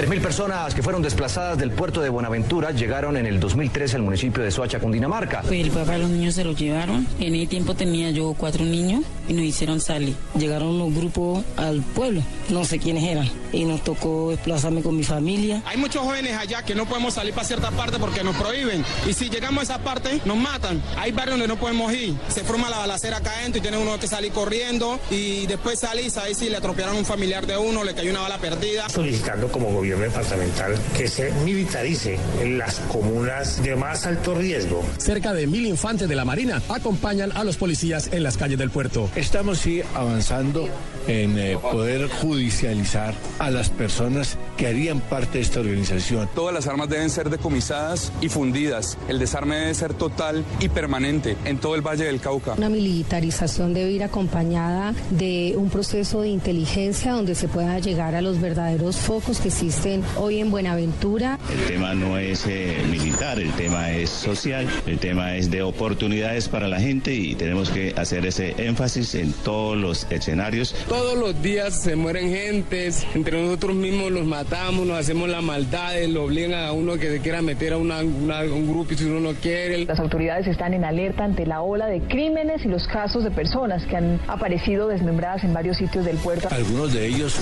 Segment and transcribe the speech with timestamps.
[0.00, 4.42] 3.000 personas que fueron desplazadas del puerto de Buenaventura llegaron en el 2013 al municipio
[4.42, 5.42] de Soacha, Cundinamarca.
[5.42, 7.06] Pues el papá de los niños se los llevaron.
[7.18, 10.16] En ese tiempo tenía yo cuatro niños y nos hicieron salir.
[10.38, 15.02] Llegaron los grupos al pueblo, no sé quiénes eran, y nos tocó desplazarme con mi
[15.02, 15.62] familia.
[15.66, 18.82] Hay muchos jóvenes allá que no podemos salir para cierta parte porque nos prohíben.
[19.06, 20.82] Y si llegamos a esa parte, nos matan.
[20.96, 22.14] Hay barrios donde no podemos ir.
[22.28, 26.16] Se forma la balacera acá adentro y tiene uno que salir corriendo y después salís,
[26.16, 28.88] ahí sí le atropellaron a un familiar de uno, le cayó una bala perdida.
[28.88, 34.84] Solicitando como gobierno departamental que se militarice en las comunas de más alto riesgo.
[34.98, 38.70] Cerca de mil infantes de la Marina acompañan a los policías en las calles del
[38.70, 39.08] puerto.
[39.16, 40.68] Estamos sí avanzando
[41.06, 46.28] en eh, poder judicializar a las personas que harían parte de esta organización.
[46.34, 48.98] Todas las armas deben ser decomisadas y fundidas.
[49.08, 52.54] El desarme debe ser total y permanente en todo el Valle del Cauca.
[52.56, 58.22] Una militarización debe ir acompañada de un proceso de inteligencia donde se pueda llegar a
[58.22, 59.79] los verdaderos focos que existen
[60.16, 61.38] hoy en Buenaventura.
[61.50, 66.48] El tema no es eh, militar, el tema es social, el tema es de oportunidades
[66.48, 70.74] para la gente y tenemos que hacer ese énfasis en todos los escenarios.
[70.86, 76.10] Todos los días se mueren gentes, entre nosotros mismos los matamos, nos hacemos las maldades,
[76.10, 79.06] lo obligan a uno que se quiera meter a una, una, un grupo y si
[79.06, 79.86] uno no quiere.
[79.86, 83.86] Las autoridades están en alerta ante la ola de crímenes y los casos de personas
[83.86, 86.48] que han aparecido desmembradas en varios sitios del puerto.
[86.50, 87.34] Algunos de ellos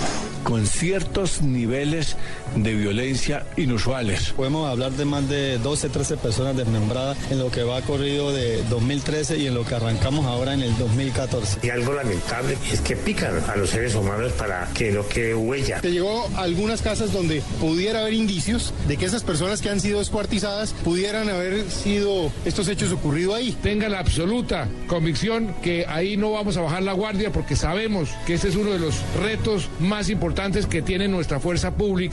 [0.45, 2.17] con ciertos niveles
[2.57, 4.31] de violencia inusuales.
[4.31, 8.63] Podemos hablar de más de 12, 13 personas desmembradas en lo que va corrido de
[8.65, 11.61] 2013 y en lo que arrancamos ahora en el 2014.
[11.63, 15.81] Y algo lamentable es que pican a los seres humanos para que no quede huella.
[15.81, 19.81] Se llegó a algunas casas donde pudiera haber indicios de que esas personas que han
[19.81, 23.57] sido descuartizadas pudieran haber sido estos hechos ocurrido ahí.
[23.63, 28.35] Tenga la absoluta convicción que ahí no vamos a bajar la guardia porque sabemos que
[28.35, 32.08] ese es uno de los retos más importantes que tiene nuestra fuerza pública.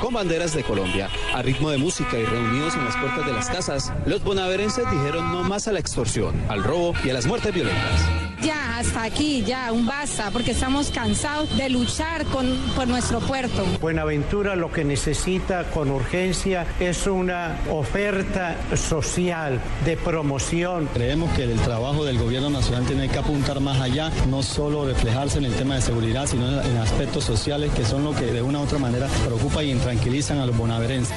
[0.00, 3.50] Con banderas de Colombia, a ritmo de música y reunidos en las puertas de las
[3.50, 7.54] casas, los bonaverenses dijeron no más a la extorsión, al robo y a las muertes
[7.54, 8.29] violentas.
[8.42, 13.64] Ya, hasta aquí, ya, un basta, porque estamos cansados de luchar con, por nuestro puerto.
[13.80, 20.88] Buenaventura lo que necesita con urgencia es una oferta social de promoción.
[20.92, 25.38] Creemos que el trabajo del gobierno nacional tiene que apuntar más allá, no solo reflejarse
[25.38, 28.60] en el tema de seguridad, sino en, aspectos sociales que son lo que de una
[28.60, 31.14] u otra manera preocupa y tranquilizan a los bonaverenses.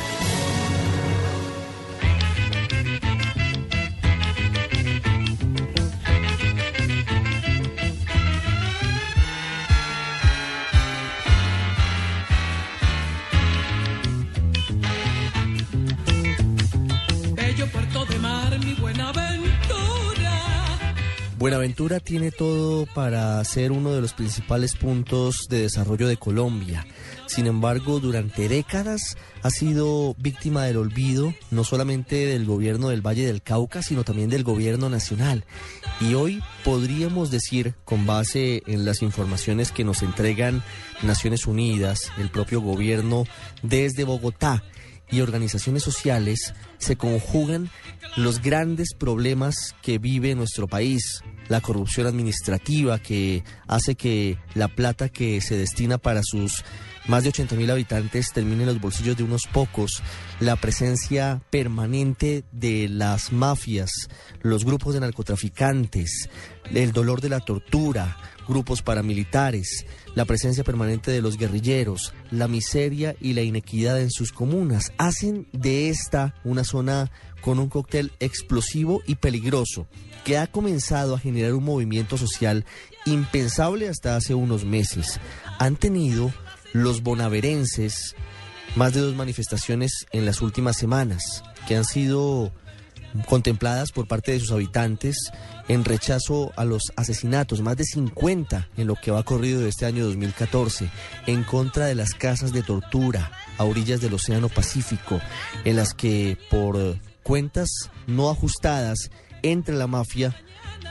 [21.64, 26.86] Buenaventura tiene todo para ser uno de los principales puntos de desarrollo de Colombia.
[27.26, 33.26] Sin embargo, durante décadas ha sido víctima del olvido, no solamente del gobierno del Valle
[33.26, 35.46] del Cauca, sino también del gobierno nacional.
[36.02, 40.64] Y hoy podríamos decir, con base en las informaciones que nos entregan
[41.02, 43.24] Naciones Unidas, el propio gobierno
[43.62, 44.66] desde Bogotá,
[45.14, 47.70] y organizaciones sociales se conjugan
[48.18, 51.22] los grandes problemas que vive nuestro país.
[51.50, 56.64] La corrupción administrativa que hace que la plata que se destina para sus
[57.08, 60.02] más de 80 mil habitantes termine en los bolsillos de unos pocos,
[60.40, 63.92] la presencia permanente de las mafias,
[64.42, 66.30] los grupos de narcotraficantes,
[66.74, 68.18] el dolor de la tortura,
[68.48, 74.32] grupos paramilitares, la presencia permanente de los guerrilleros, la miseria y la inequidad en sus
[74.32, 77.12] comunas, hacen de esta una zona
[77.44, 79.86] con un cóctel explosivo y peligroso
[80.24, 82.66] que ha comenzado a generar un movimiento social
[83.06, 85.20] impensable hasta hace unos meses.
[85.60, 86.34] Han tenido
[86.72, 88.16] los bonaverenses
[88.76, 92.52] más de dos manifestaciones en las últimas semanas que han sido
[93.28, 95.18] contempladas por parte de sus habitantes
[95.68, 99.86] en rechazo a los asesinatos, más de 50 en lo que va corrido de este
[99.86, 100.90] año 2014,
[101.28, 105.20] en contra de las casas de tortura a orillas del Océano Pacífico,
[105.64, 107.70] en las que por cuentas
[108.06, 109.10] no ajustadas
[109.42, 110.36] entre la mafia,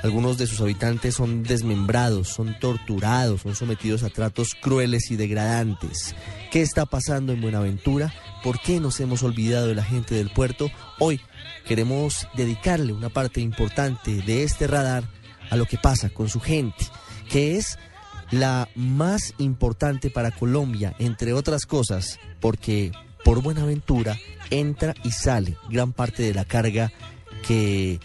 [0.02, 6.16] algunos de sus habitantes son desmembrados, son torturados, son sometidos a tratos crueles y degradantes.
[6.50, 8.12] ¿Qué está pasando en Buenaventura?
[8.42, 10.70] ¿Por qué nos hemos olvidado de la gente del puerto?
[10.98, 11.20] Hoy
[11.66, 15.04] queremos dedicarle una parte importante de este radar
[15.50, 16.84] a lo que pasa con su gente,
[17.28, 17.78] que es
[18.32, 22.90] la más importante para Colombia, entre otras cosas, porque
[23.24, 24.18] por Buenaventura
[24.50, 26.92] entra y sale gran parte de la carga
[27.46, 28.00] que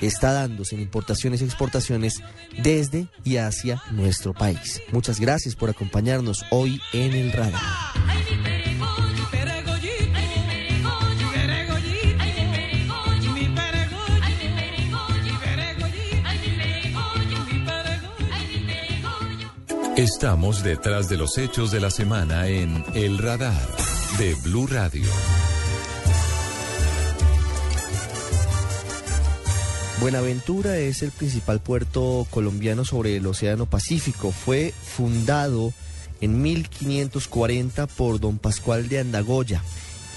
[0.00, 2.22] está dándose en importaciones y exportaciones
[2.62, 4.82] desde y hacia nuestro país.
[4.92, 7.60] Muchas gracias por acompañarnos hoy en el radar.
[19.96, 25.04] Estamos detrás de los hechos de la semana en El Radar de Blue Radio.
[30.00, 34.30] Buenaventura es el principal puerto colombiano sobre el Océano Pacífico.
[34.30, 35.72] Fue fundado
[36.20, 39.62] en 1540 por don Pascual de Andagoya.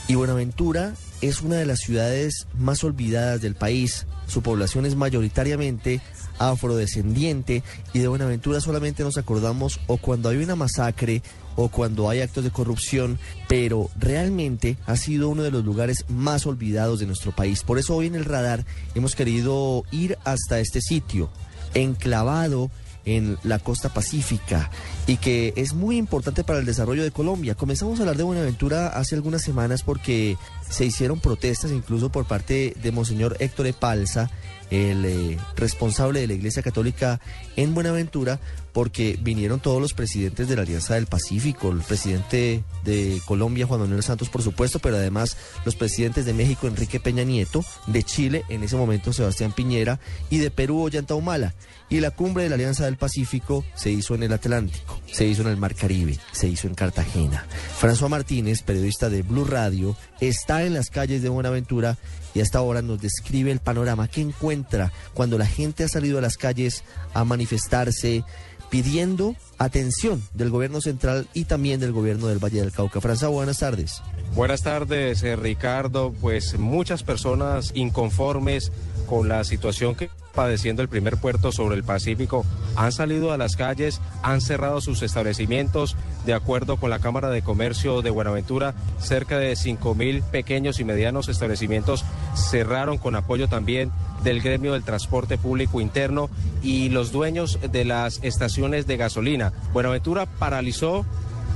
[0.07, 4.05] Y Buenaventura es una de las ciudades más olvidadas del país.
[4.27, 6.01] Su población es mayoritariamente
[6.38, 7.63] afrodescendiente
[7.94, 11.23] y de Buenaventura solamente nos acordamos o cuando hay una masacre
[11.57, 13.19] o cuando hay actos de corrupción,
[13.50, 17.63] pero realmente ha sido uno de los lugares más olvidados de nuestro país.
[17.63, 18.65] Por eso hoy en el radar
[18.95, 21.30] hemos querido ir hasta este sitio,
[21.74, 22.71] enclavado
[23.07, 24.69] en la costa pacífica
[25.07, 27.56] y que es muy importante para el desarrollo de Colombia.
[27.56, 30.38] Comenzamos a hablar de Buenaventura hace algunas semanas porque
[30.69, 34.30] se hicieron protestas incluso por parte de Monseñor Héctor Epalza,
[34.69, 37.19] el eh, responsable de la Iglesia Católica
[37.56, 38.40] en Buenaventura,
[38.74, 43.80] porque vinieron todos los presidentes de la Alianza del Pacífico, el presidente de Colombia, Juan
[43.80, 45.36] Manuel Santos, por supuesto, pero además
[45.66, 50.00] los presidentes de México, Enrique Peña Nieto, de Chile, en ese momento Sebastián Piñera,
[50.30, 51.56] y de Perú, Ollanta Humala.
[51.90, 55.42] Y la cumbre de la Alianza del Pacífico se hizo en el Atlántico, se hizo
[55.42, 57.48] en el Mar Caribe, se hizo en Cartagena.
[57.81, 61.98] François Martínez, periodista de Blue Radio, está en las calles de Buenaventura
[62.38, 66.22] y hasta ahora nos describe el panorama que encuentra cuando la gente ha salido a
[66.22, 66.84] las calles
[67.16, 68.24] a manifestarse
[68.69, 73.01] pidiendo atención del gobierno central y también del gobierno del Valle del Cauca.
[73.01, 74.04] Franza, buenas tardes.
[74.36, 76.13] Buenas tardes, eh, Ricardo.
[76.22, 78.72] Pues muchas personas inconformes
[79.07, 82.45] con la situación que padeciendo el primer puerto sobre el Pacífico
[82.75, 85.95] han salido a las calles, han cerrado sus establecimientos.
[86.27, 90.83] De acuerdo con la Cámara de Comercio de Buenaventura, cerca de 5 mil pequeños y
[90.83, 92.03] medianos establecimientos
[92.35, 93.94] cerraron con apoyo también
[94.25, 96.29] del gremio del transporte público interno
[96.62, 99.53] y los dueños de las estaciones de gasolina.
[99.71, 101.06] Buenaventura paralizó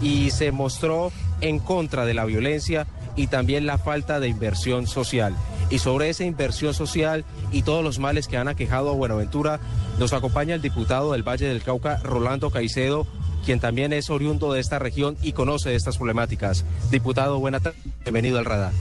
[0.02, 5.36] y se mostró en contra de la violencia y también la falta de inversión social.
[5.70, 9.60] Y sobre esa inversión social y todos los males que han aquejado a Buenaventura,
[10.00, 13.06] nos acompaña el diputado del Valle del Cauca, Rolando Caicedo,
[13.46, 16.66] quien también es oriundo de esta región y conoce estas problemáticas.
[16.90, 18.72] Diputado, buena tarde, bienvenido al radar.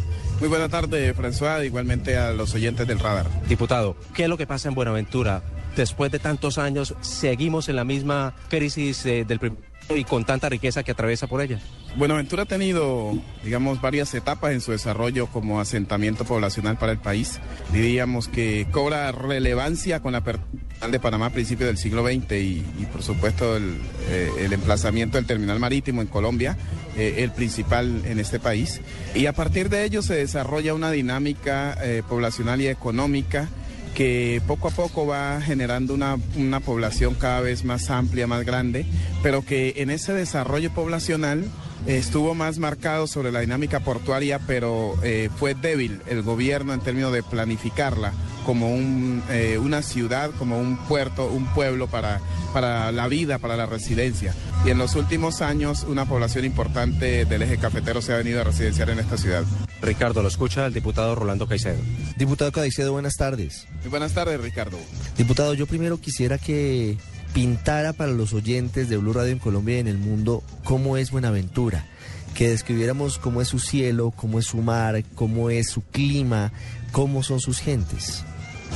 [0.41, 3.27] Muy buena tarde, François, igualmente a los oyentes del radar.
[3.49, 5.43] Diputado, ¿qué es lo que pasa en Buenaventura?
[5.77, 10.49] Después de tantos años, seguimos en la misma crisis eh, del primer y con tanta
[10.49, 11.59] riqueza que atraviesa por ella.
[11.97, 17.41] Buenaventura ha tenido, digamos, varias etapas en su desarrollo como asentamiento poblacional para el país.
[17.73, 22.87] Diríamos que cobra relevancia con la apertura de Panamá a principios del siglo XX y,
[22.93, 23.77] por supuesto, el,
[24.09, 26.57] eh, el, emplazamiento del terminal marítimo en Colombia,
[26.97, 28.81] eh, el principal en este país.
[29.15, 33.49] Y a partir de ello se desarrolla una dinámica eh, poblacional y económica
[33.95, 38.87] que poco a poco va generando una, una, población cada vez más amplia, más grande,
[39.23, 41.45] pero que en ese desarrollo poblacional
[41.87, 47.13] estuvo más marcado sobre la dinámica portuaria, pero eh, fue débil el gobierno en términos
[47.13, 48.13] de planificarla
[48.45, 52.21] como un, eh, una ciudad, como un puerto, un pueblo para,
[52.53, 54.35] para la vida, para la residencia.
[54.65, 58.45] Y en los últimos años una población importante del eje cafetero se ha venido a
[58.45, 59.45] residenciar en esta ciudad.
[59.83, 61.79] Ricardo, lo escucha el diputado Rolando Caicedo.
[62.17, 63.67] Diputado Caicedo, buenas tardes.
[63.81, 64.79] Muy buenas tardes, Ricardo.
[65.17, 66.99] Diputado, yo primero quisiera que
[67.33, 71.11] pintara para los oyentes de Blue Radio en Colombia y en el mundo cómo es
[71.11, 71.87] Buenaventura,
[72.35, 76.53] que describiéramos cómo es su cielo, cómo es su mar, cómo es su clima,
[76.93, 78.25] cómo son sus gentes.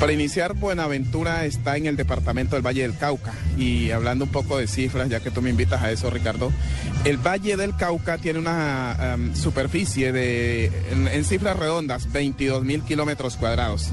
[0.01, 3.33] Para iniciar, Buenaventura está en el departamento del Valle del Cauca.
[3.57, 6.53] Y hablando un poco de cifras, ya que tú me invitas a eso, Ricardo,
[7.05, 12.83] el Valle del Cauca tiene una um, superficie de, en, en, cifras redondas, 22 mil
[12.83, 13.91] kilómetros cuadrados.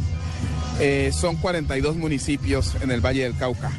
[0.80, 3.72] Eh, son 42 municipios en el Valle del Cauca.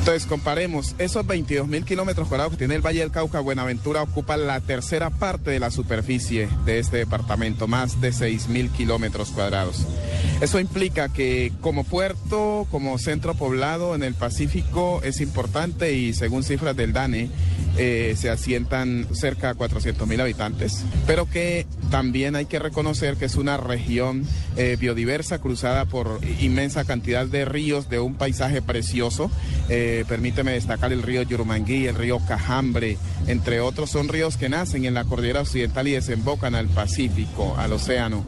[0.00, 4.38] Entonces, comparemos esos 22 mil kilómetros cuadrados que tiene el Valle del Cauca, Buenaventura ocupa
[4.38, 9.86] la tercera parte de la superficie de este departamento, más de 6 mil kilómetros cuadrados.
[10.40, 16.44] Eso implica que como puerto, como centro poblado en el Pacífico es importante y según
[16.44, 17.28] cifras del DANE,
[17.76, 23.26] eh, se asientan cerca de 400 mil habitantes, pero que también hay que reconocer que
[23.26, 24.24] es una región
[24.56, 29.30] eh, biodiversa cruzada por inmensa cantidad de ríos de un paisaje precioso.
[29.68, 34.84] Eh, permíteme destacar el río Yurumangui, el río Cajambre, entre otros, son ríos que nacen
[34.84, 38.24] en la cordillera occidental y desembocan al Pacífico, al océano.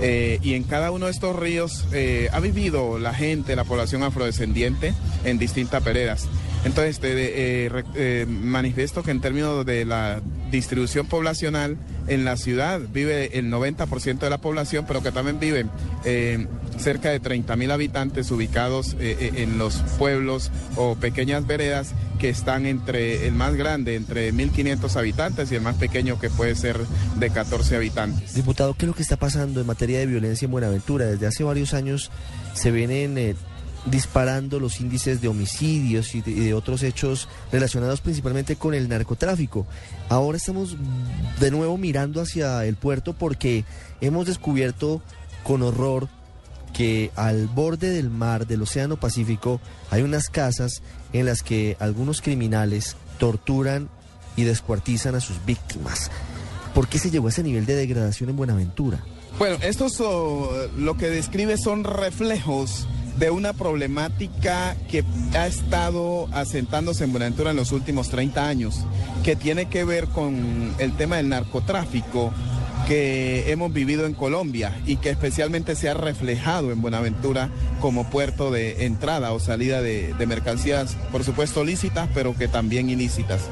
[0.00, 1.84] y en cada uno de estos ríos
[2.32, 6.28] ha vivido la gente, la población afrodescendiente en distintas veredas.
[6.64, 13.38] Entonces, eh, eh, manifiesto que en términos de la distribución poblacional, en la ciudad vive
[13.38, 15.70] el 90% de la población, pero que también viven
[16.04, 16.46] eh,
[16.78, 23.26] cerca de 30 mil habitantes ubicados en los pueblos o pequeñas veredas que están entre
[23.26, 26.78] el más grande, entre 1.500 habitantes, y el más pequeño que puede ser
[27.16, 28.34] de 14 habitantes.
[28.34, 31.06] Diputado, ¿qué es lo que está pasando en materia de violencia en Buenaventura?
[31.06, 32.10] Desde hace varios años
[32.54, 33.16] se vienen
[33.86, 39.66] disparando los índices de homicidios y de, otros hechos relacionados principalmente con el narcotráfico.
[40.08, 40.76] Ahora estamos
[41.38, 43.64] de nuevo mirando hacia el puerto porque
[44.00, 45.02] hemos descubierto
[45.42, 46.08] con horror
[46.72, 49.60] que al borde del mar del Océano Pacífico
[49.90, 50.82] hay unas casas
[51.12, 53.88] en las que algunos criminales torturan
[54.36, 56.10] y descuartizan a sus víctimas.
[56.74, 59.02] ¿Por qué se llegó a ese nivel de degradación en Buenaventura?
[59.38, 59.88] Bueno, esto
[60.76, 62.86] lo que describe son reflejos
[63.18, 68.84] de una problemática que ha estado asentándose en Buenaventura en los últimos 30 años,
[69.22, 72.32] que tiene que ver con el tema del narcotráfico
[72.86, 77.50] que hemos vivido en Colombia y que especialmente se ha reflejado en Buenaventura
[77.80, 83.42] como puerto de entrada o salida de, mercancías, por supuesto lícitas, pero que también ilícitas.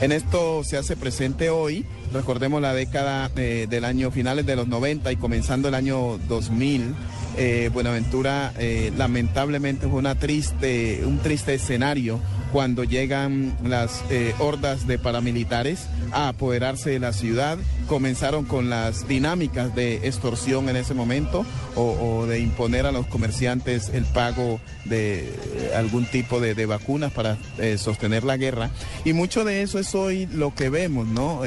[0.00, 4.68] En esto se hace presente hoy, recordemos la década eh, del año finales de los
[4.68, 6.94] 90 y comenzando el año 2000
[7.38, 12.20] eh, Buenaventura eh, lamentablemente fue una triste, un triste escenario
[12.52, 17.58] cuando llegan las eh, hordas de paramilitares a apoderarse de la ciudad.
[17.86, 23.88] Comenzaron con las dinámicas de extorsión en ese momento o, de imponer a los comerciantes
[23.90, 25.32] el pago de
[25.76, 27.38] algún tipo de, vacunas para
[27.78, 28.70] sostener la guerra.
[29.04, 31.42] Y mucho de eso es hoy lo que vemos, ¿no?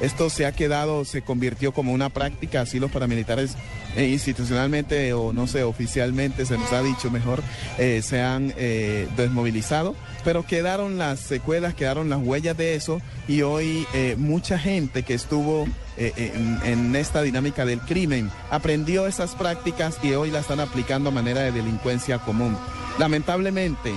[0.00, 3.56] esto se ha quedado, se convirtió como una práctica, así los paramilitares
[3.96, 7.42] eh, institucionalmente o no sé, oficialmente se nos ha dicho mejor,
[7.78, 13.42] eh, se han eh, desmovilizado, pero quedaron las secuelas, quedaron las huellas de eso y
[13.42, 20.12] hoy mucha gente que estuvo en, en, esta dinámica del crimen aprendió esas prácticas y
[20.12, 22.56] hoy la están aplicando a manera de delincuencia común.
[22.98, 23.92] Lamentablemente,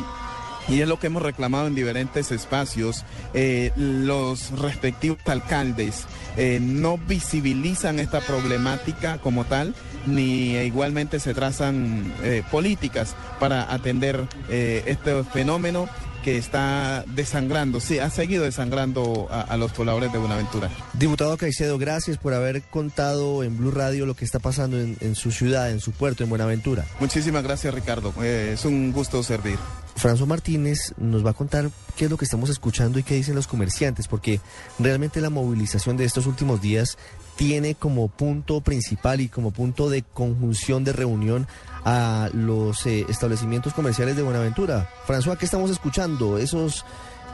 [0.67, 6.05] y es lo que hemos reclamado en diferentes espacios, eh, los respectivos alcaldes
[6.37, 9.73] eh, no visibilizan esta problemática como tal,
[10.05, 15.87] ni igualmente se trazan eh, políticas para atender este fenómeno
[16.23, 20.69] que está desangrando, sí, ha seguido desangrando a, los pobladores de Buenaventura.
[20.93, 25.31] Diputado Caicedo, gracias por haber contado en Blue Radio lo que está pasando en, su
[25.31, 26.85] ciudad, en su puerto, en Buenaventura.
[26.99, 28.13] Muchísimas gracias, Ricardo.
[28.21, 29.57] Eh, es un gusto servir.
[29.95, 33.35] François Martínez nos va a contar qué es lo que estamos escuchando y qué dicen
[33.35, 34.39] los comerciantes, porque
[34.79, 36.97] realmente la movilización de estos últimos días
[37.35, 41.47] tiene como punto principal y como punto de conjunción de reunión
[41.85, 44.87] a los eh, establecimientos comerciales de Buenaventura.
[45.07, 46.37] François, ¿qué estamos escuchando?
[46.37, 46.85] Esos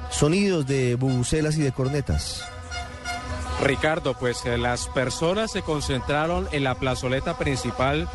[0.09, 2.43] sonidos de bubucelas y de cornetas.
[3.63, 8.07] Ricardo, pues eh, las personas se concentraron en la plazoleta principal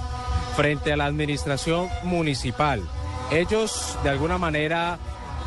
[0.57, 2.83] frente a la administración municipal.
[3.31, 4.99] Ellos de alguna manera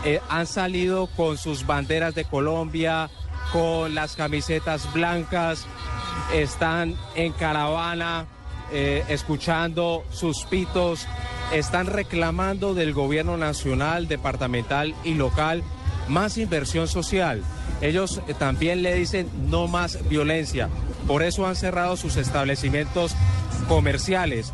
[0.03, 3.09] eh, han salido con sus banderas de Colombia,
[3.51, 5.65] con las camisetas blancas,
[6.33, 8.25] están en caravana
[8.71, 11.07] eh, escuchando sus pitos,
[11.53, 15.63] están reclamando del gobierno nacional, departamental y local
[16.07, 17.43] más inversión social.
[17.81, 20.69] Ellos eh, también le dicen no más violencia.
[21.07, 23.15] Por eso han cerrado sus establecimientos
[23.67, 24.53] comerciales.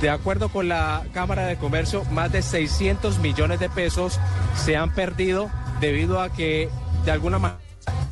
[0.00, 4.18] De acuerdo con la Cámara de Comercio, más de 600 millones de pesos
[4.56, 5.50] se han perdido
[5.80, 6.70] debido a que
[7.04, 7.69] de alguna manera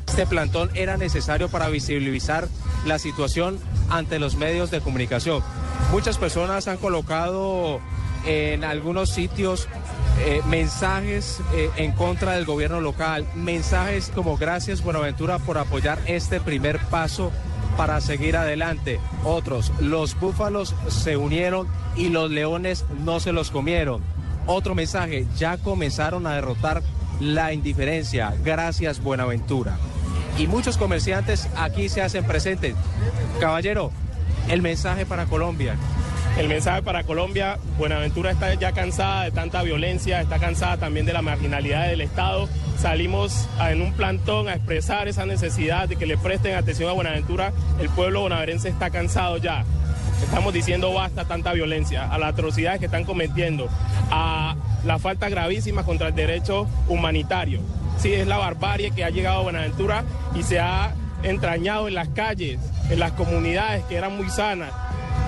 [0.09, 2.47] este plantón era necesario para visibilizar
[2.83, 3.59] la situación
[3.91, 5.43] ante los medios de comunicación.
[5.91, 7.79] Muchas personas han colocado
[8.25, 9.67] en algunos sitios
[10.25, 16.39] eh, mensajes eh, en contra del gobierno local, mensajes como gracias Buenaventura por apoyar este
[16.39, 17.31] primer paso
[17.77, 18.99] para seguir adelante.
[19.23, 24.01] Otros, los búfalos se unieron y los leones no se los comieron.
[24.47, 26.81] Otro mensaje, ya comenzaron a derrotar
[27.19, 28.33] la indiferencia.
[28.43, 29.77] Gracias, Buenaventura.
[30.39, 32.73] Y muchos comerciantes aquí se hacen presentes.
[33.41, 33.91] Caballero,
[34.47, 35.75] el mensaje para Colombia.
[36.37, 41.11] El mensaje para Colombia, Buenaventura está ya cansada de tanta violencia, está cansada también de
[41.11, 42.47] la marginalidad del Estado.
[42.77, 47.51] Salimos en un plantón a expresar esa necesidad de que le presten atención a Buenaventura.
[47.77, 49.65] El pueblo bonaverense está cansado ya.
[50.23, 53.67] Estamos diciendo basta tanta violencia, a las atrocidades que están cometiendo,
[54.09, 54.55] a
[54.85, 57.59] la falta gravísima contra el derecho humanitario.
[57.99, 60.03] Sí, es la barbarie que ha llegado a Buenaventura
[60.33, 64.71] y se ha entrañado en las calles, en las comunidades que eran muy sanas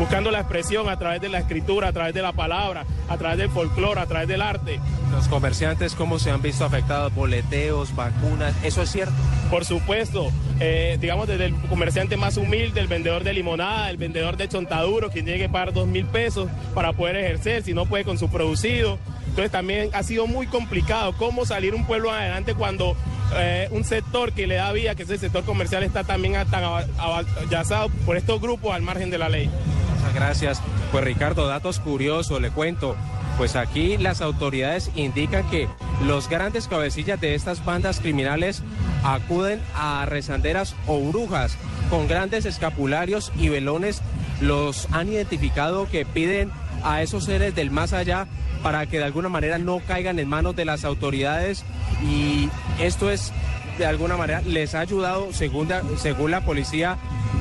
[0.02, 3.38] buscando la expresión a través de la escritura, a través de la palabra, a través
[3.38, 4.80] del folclore, a través del arte.
[5.12, 7.14] Los comerciantes, ¿cómo se han visto afectados?
[7.14, 9.14] Boleteos, vacunas, ¿eso es cierto?
[9.52, 14.38] Por supuesto, eh, digamos desde el comerciante más humilde, el vendedor de limonada, el vendedor
[14.38, 18.04] de chontaduro, quien tiene que pagar dos mil pesos para poder ejercer, si no puede
[18.04, 18.98] con su producido.
[19.32, 22.98] Entonces también ha sido muy complicado cómo salir un pueblo adelante cuando
[23.34, 26.66] eh, un sector que le da vida, que es el sector comercial, está también tan
[26.66, 29.50] avallazado por estos grupos al margen de la ley.
[29.96, 30.62] Muchas gracias.
[30.92, 32.98] Pues Ricardo, datos curiosos, le cuento.
[33.38, 35.70] Pues aquí las autoridades indican que
[36.06, 38.64] los grandes cabecillas de estas bandas criminales
[39.06, 41.58] acuden a rezanderas o brujas
[41.90, 44.02] con grandes escapularios y velones.
[44.42, 46.52] Los han identificado que piden
[46.84, 48.28] a esos seres del más allá
[48.64, 51.64] para que de alguna manera no caigan en manos de las autoridades
[52.04, 52.50] y
[52.80, 53.32] esto es
[53.78, 56.98] de alguna manera les ha ayudado según, según la policía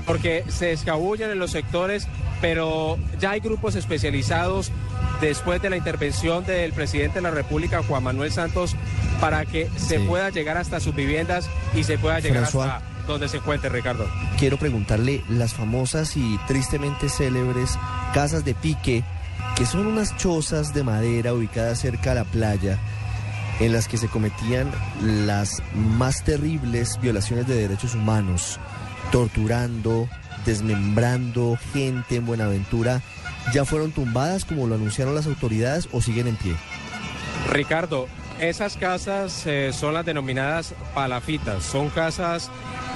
[0.06, 2.08] porque se escabullen en los sectores,
[2.40, 4.72] pero ya hay grupos especializados
[5.20, 8.74] después de la intervención del presidente de la República, Juan Manuel Santos,
[9.20, 13.38] para que se pueda llegar hasta sus viviendas y se pueda llegar hasta donde se
[13.38, 14.06] encuentre, Ricardo.
[14.38, 17.78] Quiero preguntarle las famosas y tristemente célebres
[18.14, 19.04] casas de pique
[19.60, 22.78] que son unas chozas de madera ubicadas cerca a la playa
[23.58, 24.70] en las que se cometían
[25.02, 28.58] las más terribles violaciones de derechos humanos,
[29.12, 30.08] torturando,
[30.46, 33.02] desmembrando gente en Buenaventura,
[33.52, 36.56] ¿ya fueron tumbadas como lo anunciaron las autoridades o siguen en pie?
[37.50, 42.50] Ricardo, esas casas eh, son las denominadas palafitas, son casas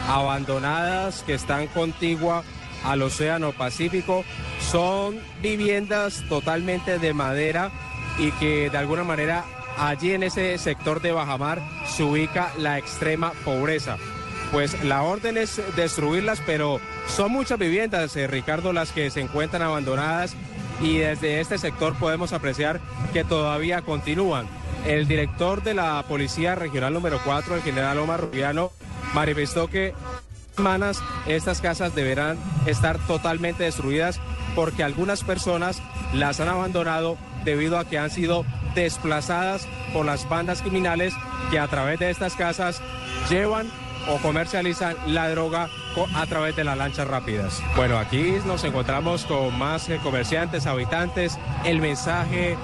[0.09, 2.43] abandonadas que están contiguas
[2.85, 4.25] al Océano Pacífico.
[4.61, 7.71] Son viviendas totalmente de madera
[8.19, 9.45] y que de alguna manera
[9.79, 13.97] allí en ese sector de Bajamar se ubica la extrema pobreza.
[14.53, 19.63] Pues la orden es destruirlas, pero son muchas viviendas, eh, Ricardo, las que se encuentran
[19.63, 20.37] abandonadas
[20.81, 22.81] y desde este sector podemos apreciar
[23.13, 24.47] que todavía continúan.
[24.87, 28.71] El director de la Policía Regional número 4, el general Omar Rubiano,
[29.15, 29.95] manifestó que
[30.57, 34.21] semanas estas casas deberán estar totalmente destruidas
[34.55, 40.63] porque algunas personas las han abandonado debido a que han sido desplazadas por las bandas
[40.63, 41.15] criminales
[41.51, 42.81] que a través de estas casas
[43.29, 43.71] llevan
[44.09, 45.69] o comercializan la droga
[46.15, 47.63] a través de las lanchas rápidas.
[47.77, 51.39] Bueno, aquí nos encontramos con más eh, comerciantes, habitantes.
[51.65, 52.57] El mensaje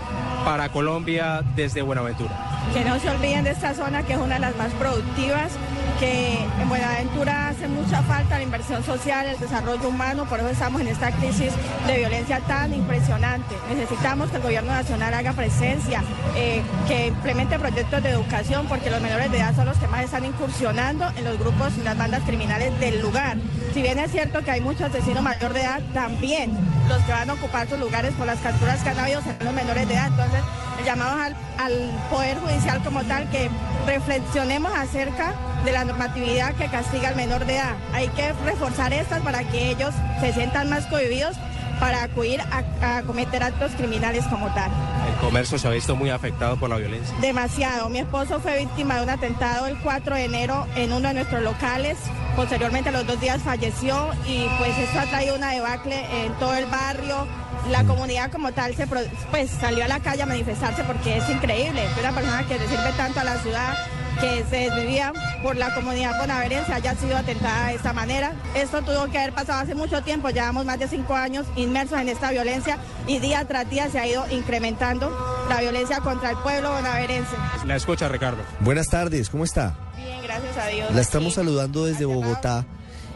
[0.44, 2.30] para Colombia desde Buenaventura.
[2.74, 5.52] Que no se olviden de esta zona que es una de las más productivas
[6.00, 10.80] que en Buenaventura hace mucha falta la inversión social, el desarrollo humano, por eso estamos
[10.80, 11.52] en esta crisis
[11.86, 13.54] de violencia tan impresionante.
[13.68, 16.02] Necesitamos que el gobierno nacional haga presencia,
[16.34, 20.02] eh, que implemente proyectos de educación, porque los menores de edad son los que más
[20.02, 23.36] están incursionando en los grupos y las bandas criminales del lugar.
[23.74, 26.56] Si bien es cierto que hay muchos asesinos mayor de edad, también
[26.88, 29.54] los que van a ocupar sus lugares por las capturas que han habido serán los
[29.54, 30.06] menores de edad.
[30.06, 30.40] Entonces,
[30.84, 33.50] llamamos al, al Poder Judicial como tal que
[33.86, 37.76] reflexionemos acerca de la normatividad que castiga al menor de edad.
[37.92, 41.36] Hay que reforzar estas para que ellos se sientan más cohibidos
[41.80, 44.70] para acudir a, cometer actos criminales como tal.
[45.08, 47.16] ¿El comercio se ha visto muy afectado por la violencia?
[47.20, 47.88] Demasiado.
[47.88, 51.42] Mi esposo fue víctima de un atentado el 4 de enero en uno de nuestros
[51.42, 51.96] locales.
[52.36, 56.54] Posteriormente, a los dos días falleció y pues esto ha traído una debacle en todo
[56.54, 57.26] el barrio.
[57.68, 61.82] La comunidad como tal se pues salió a la calle a manifestarse porque es increíble
[61.94, 63.74] que una persona que le sirve tanto a la ciudad
[64.20, 68.32] que se desvivía por la comunidad bonaverense haya sido atentada de esta manera.
[68.54, 72.08] Esto tuvo que haber pasado hace mucho tiempo, llevamos más de cinco años inmersos en
[72.08, 75.10] esta violencia y día tras día se ha ido incrementando
[75.48, 77.34] la violencia contra el pueblo bonaverense.
[77.64, 78.42] La escucha, Ricardo.
[78.60, 79.74] Buenas tardes, ¿cómo está?
[79.96, 80.94] Bien, gracias a Dios.
[80.94, 82.66] La estamos saludando desde Bogotá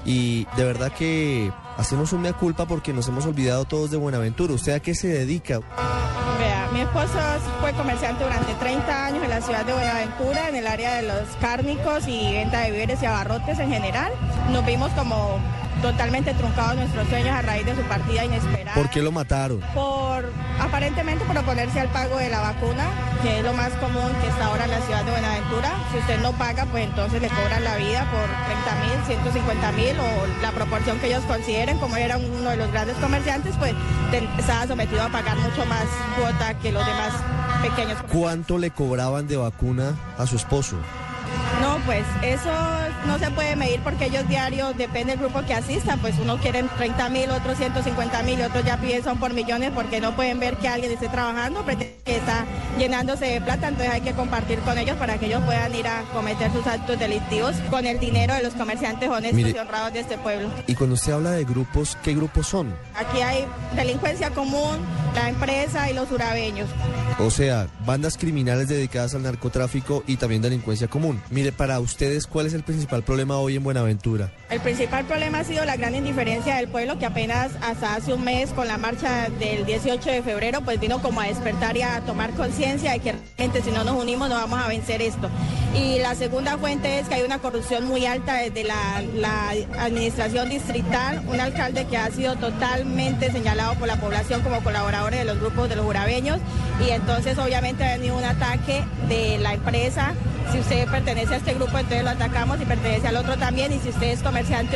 [0.07, 4.54] y de verdad que hacemos un mea culpa porque nos hemos olvidado todos de Buenaventura.
[4.54, 5.60] ¿Usted a qué se dedica?
[6.38, 7.18] Vea, mi esposo
[7.60, 11.28] fue comerciante durante 30 años en la ciudad de Buenaventura, en el área de los
[11.40, 14.12] cárnicos y venta de víveres y abarrotes en general.
[14.50, 15.38] Nos vimos como
[15.82, 18.74] totalmente truncados nuestros sueños a raíz de su partida inesperada.
[18.74, 19.60] ¿Por qué lo mataron?
[19.74, 22.87] Por, aparentemente por oponerse al pago de la vacuna,
[23.22, 25.72] que es lo más común que está ahora en la ciudad de Buenaventura.
[25.92, 28.26] Si usted no paga, pues entonces le cobran la vida por
[29.06, 31.78] 30 mil, 150 mil o la proporción que ellos consideren.
[31.78, 33.74] Como era uno de los grandes comerciantes, pues
[34.38, 35.84] estaba sometido a pagar mucho más
[36.18, 37.12] cuota que los demás
[37.62, 37.98] pequeños.
[38.12, 40.76] ¿Cuánto le cobraban de vacuna a su esposo?
[41.87, 42.51] Pues eso
[43.07, 46.62] no se puede medir porque ellos diarios, depende del grupo que asista, pues uno quiere
[46.62, 50.57] 30 mil, otros 150 mil, otros ya piden son por millones porque no pueden ver
[50.57, 52.47] que alguien esté trabajando, que está
[52.79, 56.03] llenándose de plata, entonces hay que compartir con ellos para que ellos puedan ir a
[56.14, 60.16] cometer sus actos delictivos con el dinero de los comerciantes honestos y honrados de este
[60.16, 60.49] pueblo.
[60.66, 62.75] Y cuando usted habla de grupos, ¿qué grupos son?
[62.94, 63.44] Aquí hay
[63.77, 64.79] delincuencia común,
[65.14, 66.68] la empresa y los urabeños.
[67.18, 71.20] O sea, bandas criminales dedicadas al narcotráfico y también delincuencia común.
[71.31, 74.33] Mire, para ustedes, ¿cuál es el principal problema hoy en Buenaventura?
[74.54, 78.22] El principal problema ha sido la gran indiferencia del pueblo que apenas hasta hace un
[78.22, 82.00] mes con la marcha del 18 de febrero pues vino como a despertar y a
[82.02, 85.28] tomar conciencia de que gente si no nos unimos no vamos a vencer esto.
[85.74, 91.20] Y la segunda fuente es que hay una corrupción muy alta desde la, administración distrital,
[91.26, 95.68] un alcalde que ha sido totalmente señalado por la población como colaborador de los grupos
[95.68, 96.38] de los jurabeños
[96.86, 100.14] y entonces obviamente ha venido un ataque de la empresa
[100.52, 103.72] si usted pertenece a este grupo, entonces lo atacamos y pertenece al otro también.
[103.72, 104.22] Y si usted es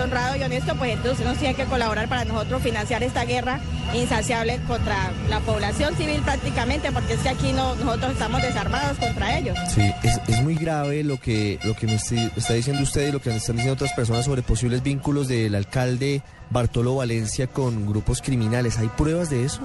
[0.02, 3.60] honrado y honesto, pues entonces nos tiene que colaborar para nosotros financiar esta guerra
[3.94, 9.38] insaciable contra la población civil prácticamente, porque es que aquí no, nosotros estamos desarmados contra
[9.38, 9.56] ellos.
[9.74, 13.20] Sí, es, es muy grave lo que, lo que me está diciendo usted y lo
[13.20, 18.78] que están diciendo otras personas sobre posibles vínculos del alcalde Bartolo Valencia con grupos criminales.
[18.78, 19.60] ¿Hay pruebas de eso?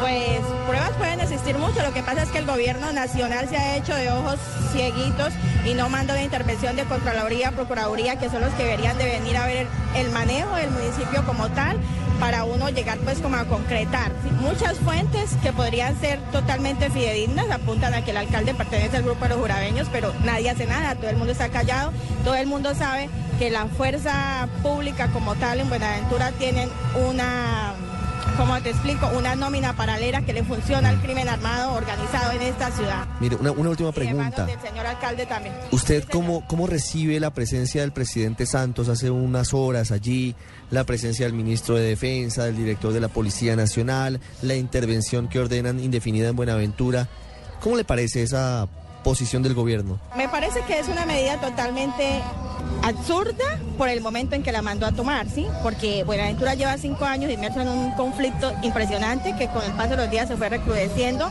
[0.00, 0.40] Pues
[1.44, 1.82] existir mucho.
[1.82, 4.38] Lo que pasa es que el gobierno nacional se ha hecho de ojos
[4.72, 5.32] cieguitos
[5.66, 9.36] y no manda de intervención de Contraloría, Procuraduría, que son los que deberían de venir
[9.36, 11.76] a ver el manejo del municipio como tal
[12.18, 14.12] para uno llegar pues como a concretar.
[14.40, 19.24] Muchas fuentes que podrían ser totalmente fidedignas apuntan a que el alcalde pertenece al grupo
[19.24, 21.92] de los jurabeños, pero nadie hace nada, todo el mundo está callado,
[22.24, 26.70] todo el mundo sabe que la fuerza pública como tal en Buenaventura tienen
[27.10, 27.74] una
[28.36, 32.70] como te explico, una nómina paralela que le funciona al crimen armado organizado en esta
[32.70, 33.06] ciudad.
[33.20, 34.44] Mire, una, última pregunta.
[34.46, 35.54] del señor alcalde también.
[35.70, 40.34] ¿Usted cómo, cómo recibe la presencia del presidente Santos hace unas horas allí,
[40.70, 45.40] la presencia del ministro de Defensa, del director de la Policía Nacional, la intervención que
[45.40, 47.08] ordenan indefinida en Buenaventura?
[47.60, 48.68] ¿Cómo le parece esa
[49.04, 50.00] posición del gobierno?
[50.16, 52.20] Me parece que es una medida totalmente
[52.82, 55.46] absurda por el momento en que la mandó a tomar, ¿sí?
[55.62, 59.96] Porque Buenaventura lleva cinco años inmerso en un conflicto impresionante que con el paso de
[59.98, 61.30] los días se fue recrudeciendo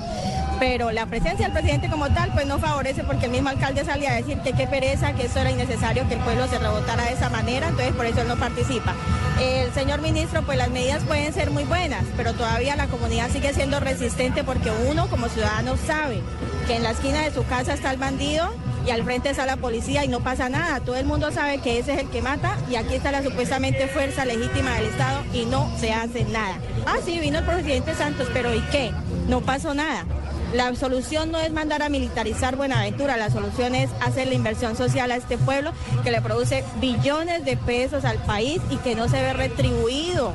[0.59, 4.11] pero la presencia del presidente como tal pues no favorece porque el mismo alcalde salía
[4.11, 7.13] a decir que qué pereza, que eso era innecesario que el pueblo se rebotara de
[7.13, 8.93] esa manera, entonces por eso él no participa.
[9.41, 13.53] El señor ministro, pues las medidas pueden ser muy buenas, pero todavía la comunidad sigue
[13.53, 16.21] siendo resistente porque uno como ciudadano sabe
[16.67, 18.53] que en la esquina de su casa está el bandido
[18.85, 20.79] y al frente está la policía y no pasa nada.
[20.81, 23.87] Todo el mundo sabe que ese es el que mata y aquí está la supuestamente
[23.87, 26.57] fuerza legítima del Estado y no se hace nada.
[26.85, 28.91] Ah, sí, vino el presidente Santos, pero ¿y qué?
[29.27, 30.05] No pasó nada.
[30.53, 35.11] La solución no es mandar a militarizar Buenaventura, la solución es hacer la inversión social
[35.11, 35.71] a este pueblo
[36.03, 40.33] que le produce billones de pesos al país y que no se ve retribuido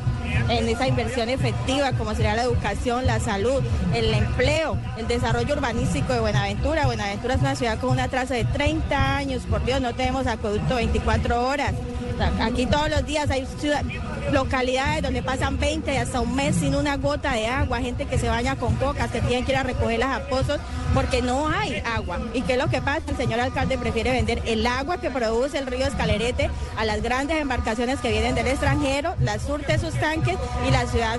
[0.48, 3.62] en esa inversión efectiva, como sería la educación, la salud,
[3.94, 6.86] el empleo, el desarrollo urbanístico de Buenaventura.
[6.86, 10.74] Buenaventura es una ciudad con una traza de 30 años, por Dios, no tenemos acueducto
[10.74, 11.74] 24 horas.
[12.42, 13.46] Aquí todos los días hay
[14.32, 18.18] localidades donde pasan 20 y hasta un mes sin una gota de agua, gente que
[18.18, 20.58] se baña con coca, se tienen que ir a recogerlas a pozos
[20.94, 22.20] porque no hay agua.
[22.34, 23.02] ¿Y qué es lo que pasa?
[23.08, 27.40] El señor alcalde prefiere vender el agua que produce el río Escalerete a las grandes
[27.40, 30.36] embarcaciones que vienen del extranjero, las surte sus tanques
[30.66, 31.18] y la ciudad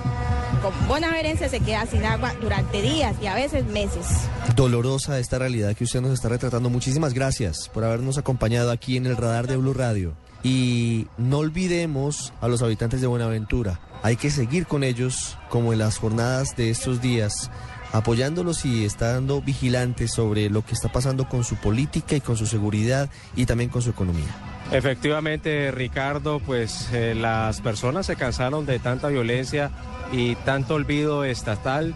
[0.62, 4.06] con bonaverense se queda sin agua durante días y a veces meses.
[4.54, 6.68] Dolorosa esta realidad que usted nos está retratando.
[6.68, 10.14] Muchísimas gracias por habernos acompañado aquí en el radar de Blue Radio.
[10.42, 13.80] Y no olvidemos a los habitantes de Buenaventura.
[14.02, 17.50] Hay que seguir con ellos como en las jornadas de estos días
[17.92, 22.46] apoyándolos y estando vigilantes sobre lo que está pasando con su política y con su
[22.46, 24.28] seguridad y también con su economía.
[24.72, 29.70] Efectivamente, Ricardo, pues eh, las personas se cansaron de tanta violencia
[30.12, 31.94] y tanto olvido estatal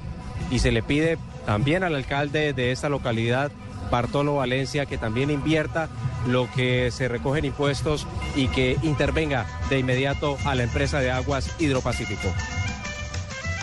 [0.50, 3.52] y se le pide también al alcalde de esta localidad,
[3.94, 5.88] Bartolo Valencia, que también invierta
[6.26, 11.12] lo que se recoge en impuestos y que intervenga de inmediato a la empresa de
[11.12, 12.28] aguas Hidropacífico.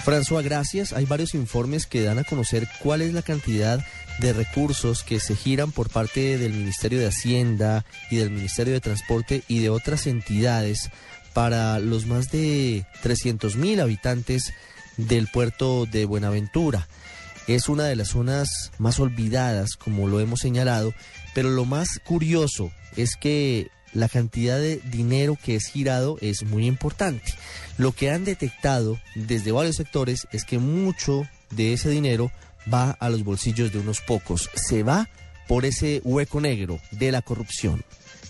[0.06, 0.94] François, gracias.
[0.94, 3.86] Hay varios informes que dan a conocer cuál es la cantidad
[4.20, 8.80] de recursos que se giran por parte del Ministerio de Hacienda y del Ministerio de
[8.80, 10.91] Transporte y de otras entidades
[11.34, 14.54] para los más de 300 mil habitantes
[14.96, 16.88] del puerto de Buenaventura.
[17.56, 20.94] Es una de las zonas más olvidadas, como lo hemos señalado,
[21.36, 26.66] pero lo más curioso es que la cantidad de dinero que es girado es muy
[26.66, 27.34] importante.
[27.78, 32.32] Lo que han detectado desde varios sectores es que mucho de ese dinero
[32.74, 35.10] va a los bolsillos de unos pocos, se va
[35.50, 37.84] por ese hueco negro de la corrupción.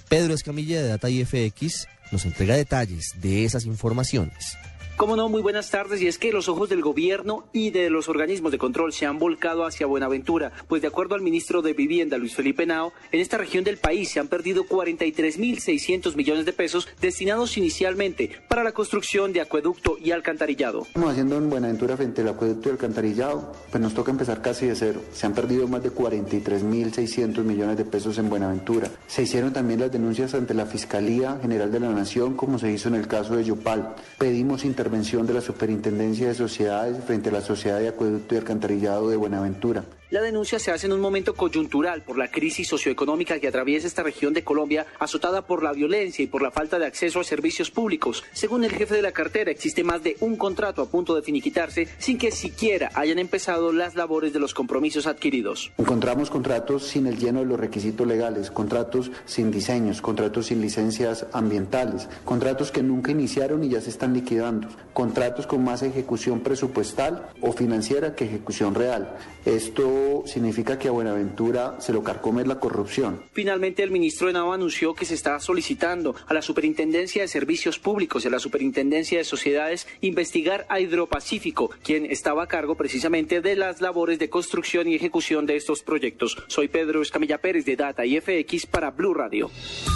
[0.09, 4.57] Pedro Escamilla de Data IFX nos entrega detalles de esas informaciones.
[4.97, 5.99] Cómo no, muy buenas tardes.
[6.01, 9.17] Y es que los ojos del gobierno y de los organismos de control se han
[9.17, 13.37] volcado hacia Buenaventura, pues de acuerdo al ministro de Vivienda, Luis Felipe Nao, en esta
[13.39, 19.33] región del país se han perdido 43.600 millones de pesos destinados inicialmente para la construcción
[19.33, 20.83] de acueducto y alcantarillado.
[20.83, 24.75] Estamos haciendo en Buenaventura frente al acueducto y alcantarillado, pues nos toca empezar casi de
[24.75, 25.01] cero.
[25.13, 28.89] Se han perdido más de 43.600 millones de pesos en Buenaventura.
[29.07, 32.87] Se hicieron también las denuncias ante la Fiscalía General de la Nación, como se hizo
[32.87, 33.95] en el caso de Yopal.
[34.19, 38.39] Pedimos intervención intervención de la Superintendencia de Sociedades frente a la Sociedad de Acueducto y
[38.39, 39.85] Alcantarillado de Buenaventura.
[40.11, 44.03] La denuncia se hace en un momento coyuntural por la crisis socioeconómica que atraviesa esta
[44.03, 47.71] región de Colombia, azotada por la violencia y por la falta de acceso a servicios
[47.71, 48.21] públicos.
[48.33, 51.87] Según el jefe de la cartera, existe más de un contrato a punto de finiquitarse
[51.97, 55.71] sin que siquiera hayan empezado las labores de los compromisos adquiridos.
[55.77, 61.25] Encontramos contratos sin el lleno de los requisitos legales, contratos sin diseños, contratos sin licencias
[61.31, 67.29] ambientales, contratos que nunca iniciaron y ya se están liquidando, contratos con más ejecución presupuestal
[67.39, 69.17] o financiera que ejecución real.
[69.45, 73.23] Esto significa que a Buenaventura se lo carcome la corrupción.
[73.33, 77.79] Finalmente, el ministro de Nava anunció que se está solicitando a la Superintendencia de Servicios
[77.79, 83.41] Públicos y a la Superintendencia de Sociedades investigar a Hidropacífico, quien estaba a cargo precisamente
[83.41, 86.37] de las labores de construcción y ejecución de estos proyectos.
[86.47, 89.49] Soy Pedro Escamilla Pérez de Data y FX para Blue Radio.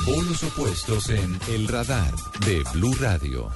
[0.06, 2.14] Polos opuestos en El Radar
[2.46, 3.50] de Blue Radio.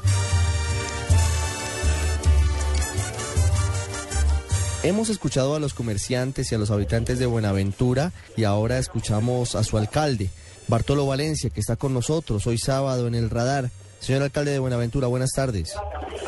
[4.81, 9.65] Hemos escuchado a los comerciantes y a los habitantes de Buenaventura y ahora escuchamos a
[9.65, 10.29] su alcalde,
[10.69, 13.71] Bartolo Valencia, que está con nosotros hoy sábado en el radar.
[13.99, 15.73] Señor alcalde de Buenaventura, buenas tardes.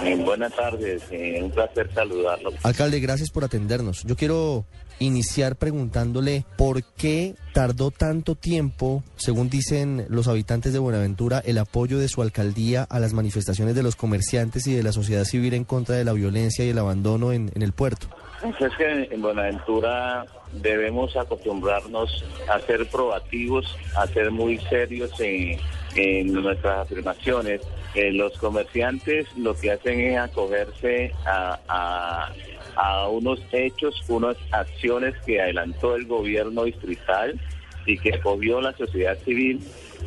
[0.04, 2.52] Eh, buenas tardes, eh, un placer saludarlo.
[2.64, 4.04] Alcalde, gracias por atendernos.
[4.04, 4.66] Yo quiero
[5.00, 11.98] iniciar preguntándole por qué tardó tanto tiempo, según dicen los habitantes de Buenaventura, el apoyo
[12.00, 15.64] de su alcaldía a las manifestaciones de los comerciantes y de la sociedad civil en
[15.64, 18.08] contra de la violencia y el abandono en, en el puerto.
[18.44, 25.60] Es que en Buenaventura debemos acostumbrarnos a ser proactivos, a ser muy serios en,
[25.96, 27.62] nuestras afirmaciones.
[27.94, 32.30] Eh, los comerciantes lo que hacen es acogerse a,
[32.76, 37.40] a, unos hechos, unas acciones que adelantó el gobierno distrital
[37.86, 39.60] y que acogió la sociedad civil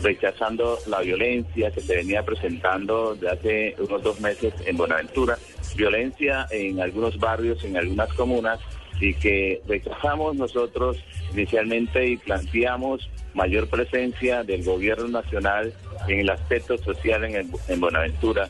[0.02, 5.38] rechazando la violencia que se venía presentando de hace unos dos meses en Buenaventura,
[5.76, 8.60] violencia en algunos barrios, en algunas comunas,
[9.00, 10.98] y que rechazamos nosotros
[11.32, 15.72] inicialmente y planteamos mayor presencia del gobierno nacional
[16.08, 18.48] en el aspecto social en, en Buenaventura.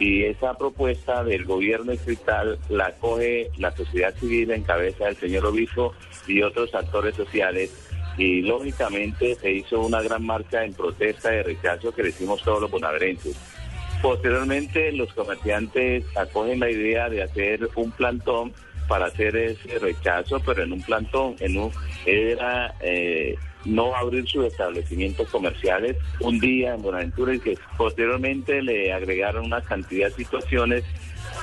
[0.00, 5.46] Y esa propuesta del gobierno distrital la coge la sociedad civil en cabeza del señor
[5.46, 5.94] obispo
[6.26, 7.70] y otros actores sociales
[8.16, 12.60] y lógicamente se hizo una gran marcha en protesta de rechazo que le hicimos todos
[12.60, 13.36] los bonaverenses.
[14.02, 18.52] Posteriormente los comerciantes acogen la idea de hacer un plantón
[18.88, 21.70] para hacer ese rechazo, pero en un plantón, en un
[22.06, 28.92] era eh, no abrir sus establecimientos comerciales un día en Buenaventura y que posteriormente le
[28.92, 30.84] agregaron una cantidad de situaciones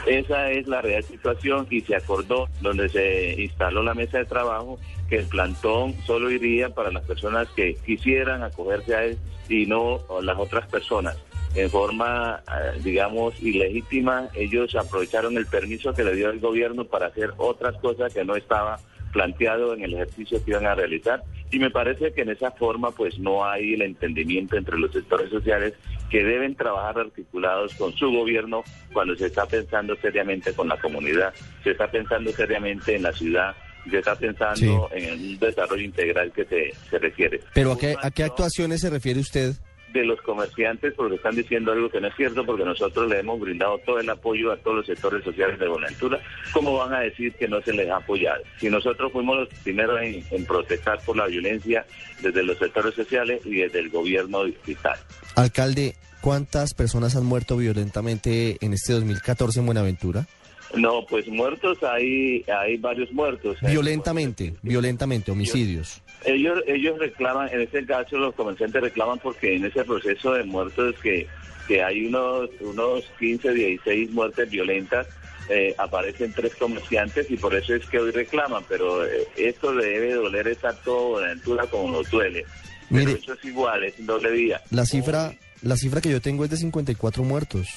[0.06, 4.80] esa es la real situación y se acordó donde se instaló la mesa de trabajo
[5.10, 10.00] que el plantón solo iría para las personas que quisieran acogerse a él y no
[10.24, 11.18] las otras personas.
[11.56, 17.08] En forma, eh, digamos, ilegítima, ellos aprovecharon el permiso que le dio el gobierno para
[17.08, 18.80] hacer otras cosas que no estaba
[19.12, 22.92] planteado en el ejercicio que iban a realizar y me parece que en esa forma
[22.92, 25.74] pues no hay el entendimiento entre los sectores sociales
[26.10, 31.34] que deben trabajar articulados con su gobierno cuando se está pensando seriamente con la comunidad,
[31.64, 33.56] se está pensando seriamente en la ciudad
[33.90, 37.40] se está pensando en un desarrollo integral que se, se requiere.
[37.54, 39.56] ¿Pero a qué, a qué actuaciones se refiere usted?
[39.94, 43.40] De los comerciantes porque están diciendo algo que no es cierto porque nosotros le hemos
[43.40, 46.20] brindado todo el apoyo a todos los sectores sociales de Buenaventura.
[46.54, 48.42] ¿Cómo van a decir que no se les ha apoyado?
[48.60, 51.86] Si nosotros fuimos los primeros en, protestar por la violencia
[52.22, 54.98] desde los sectores sociales y desde el gobierno distrital.
[55.36, 60.28] Alcalde, ¿cuántas personas han muerto violentamente en este 2014 en Buenaventura?
[60.76, 63.58] No, pues muertos hay, hay varios muertos.
[63.62, 66.02] Violentamente, violentamente, homicidios.
[66.26, 70.96] Ellos, ellos reclaman, en este caso los comerciantes reclaman porque en ese proceso de muertos
[71.02, 71.28] que,
[71.68, 75.08] que hay unos, unos 15, 16 muertes violentas,
[75.50, 79.86] eh, aparecen tres comerciantes y por eso es que hoy reclaman, pero eh, esto le
[79.86, 82.46] debe doler esa todo Buenaventura como nos duele.
[82.90, 84.62] Pero Mire, eso es igual, es doble día.
[84.70, 87.68] La cifra, la cifra que yo tengo es de 54 muertos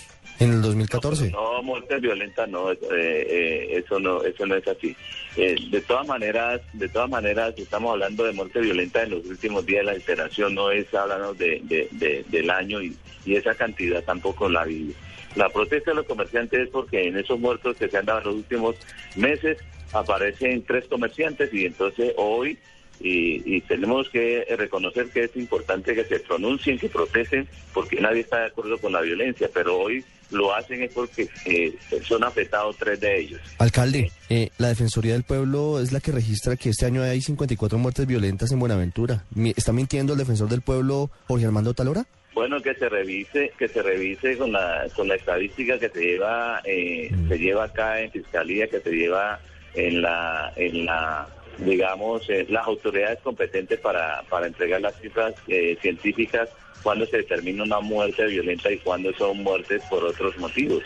[0.41, 1.31] en el 2014.
[1.31, 4.97] No, muertes violentas no, eh, eh, eso no, eso no es así.
[5.37, 9.65] Eh, de todas maneras, de todas maneras, estamos hablando de muerte violenta en los últimos
[9.67, 9.85] días.
[9.85, 14.49] La alteración no es hablando de, de- de- del año y, y esa cantidad tampoco
[14.49, 14.93] la vive.
[15.37, 18.25] La protesta de los comerciantes es porque en esos muertos que se han dado en
[18.27, 18.77] los últimos
[19.17, 19.59] meses
[19.93, 22.59] aparecen tres comerciantes y entonces hoy
[23.01, 28.21] y, y tenemos que reconocer que es importante que se pronuncien, que protesten, porque nadie
[28.21, 32.77] está de acuerdo con la violencia, pero hoy lo hacen es porque eh, son afectados
[32.79, 33.41] tres de ellos.
[33.59, 37.79] Alcalde, eh, la Defensoría del Pueblo es la que registra que este año hay 54
[37.79, 39.25] muertes violentas en Buenaventura.
[39.57, 42.07] ¿Está mintiendo el defensor del pueblo Jorge Armando Talora?
[42.35, 46.61] Bueno, que se revise, que se revise con la con la estadística que se lleva
[46.65, 49.39] eh, se lleva acá en fiscalía, que se lleva
[49.75, 55.79] en la en la digamos eh, las autoridades competentes para para entregar las cifras eh,
[55.81, 56.49] científicas
[56.85, 60.83] cuando se determina una muerte violenta y cuando son muertes por otros motivos.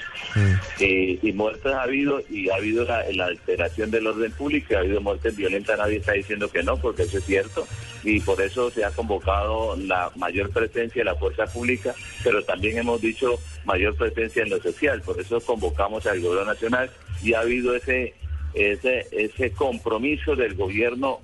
[0.79, 4.79] Eh, y muertes ha habido y ha habido la, la alteración del orden público, ha
[4.79, 7.67] habido muertes violentas, nadie está diciendo que no, porque eso es cierto,
[8.05, 12.79] y por eso se ha convocado la mayor presencia de la fuerza pública, pero también
[12.79, 16.91] hemos dicho mayor presencia en lo social, por eso convocamos al gobierno nacional
[17.25, 18.15] y ha habido ese,
[18.55, 21.19] ese, ese compromiso del gobierno,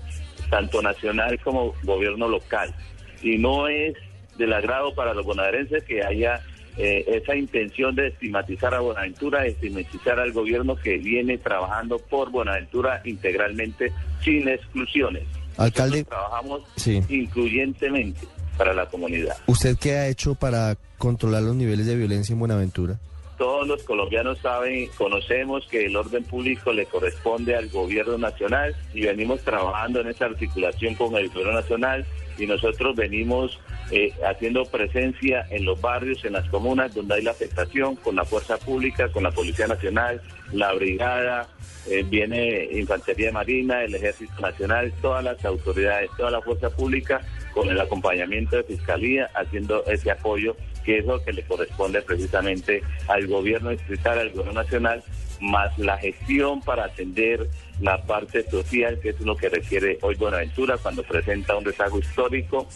[0.51, 2.75] tanto nacional como gobierno local.
[3.23, 3.95] Y no es
[4.39, 6.41] del agrado para los bonaerenses que haya
[6.77, 12.31] eh, esa intención de estigmatizar a Buenaventura, de estigmatizar al gobierno que viene trabajando por
[12.31, 13.93] Buenaventura integralmente,
[14.23, 15.23] sin exclusiones.
[15.57, 17.01] Alcalde, Trabajamos Sí.
[17.09, 19.37] incluyentemente para la comunidad.
[19.47, 22.99] ¿usted qué ha hecho para controlar los niveles de violencia en Buenaventura?
[23.39, 29.03] Todos los colombianos saben, conocemos que el orden público le corresponde al gobierno nacional y
[29.03, 32.07] venimos trabajando en esa articulación con el gobierno nacional
[32.39, 33.59] y nosotros venimos
[33.91, 38.25] eh, haciendo presencia en los barrios, en las comunas donde hay la afectación, con la
[38.25, 40.21] fuerza pública, con la Policía Nacional,
[40.53, 41.49] la Brigada,
[41.87, 47.21] eh, viene Infantería Marina, el Ejército Nacional, todas las autoridades, toda la fuerza pública,
[47.53, 52.83] con el acompañamiento de Fiscalía, haciendo ese apoyo que es lo que le corresponde precisamente
[53.09, 55.03] al gobierno distrital, al gobierno nacional,
[55.45, 57.49] más la gestión para atender
[57.81, 62.67] la parte social, que es lo que requiere hoy Buenaventura cuando presenta un rezago histórico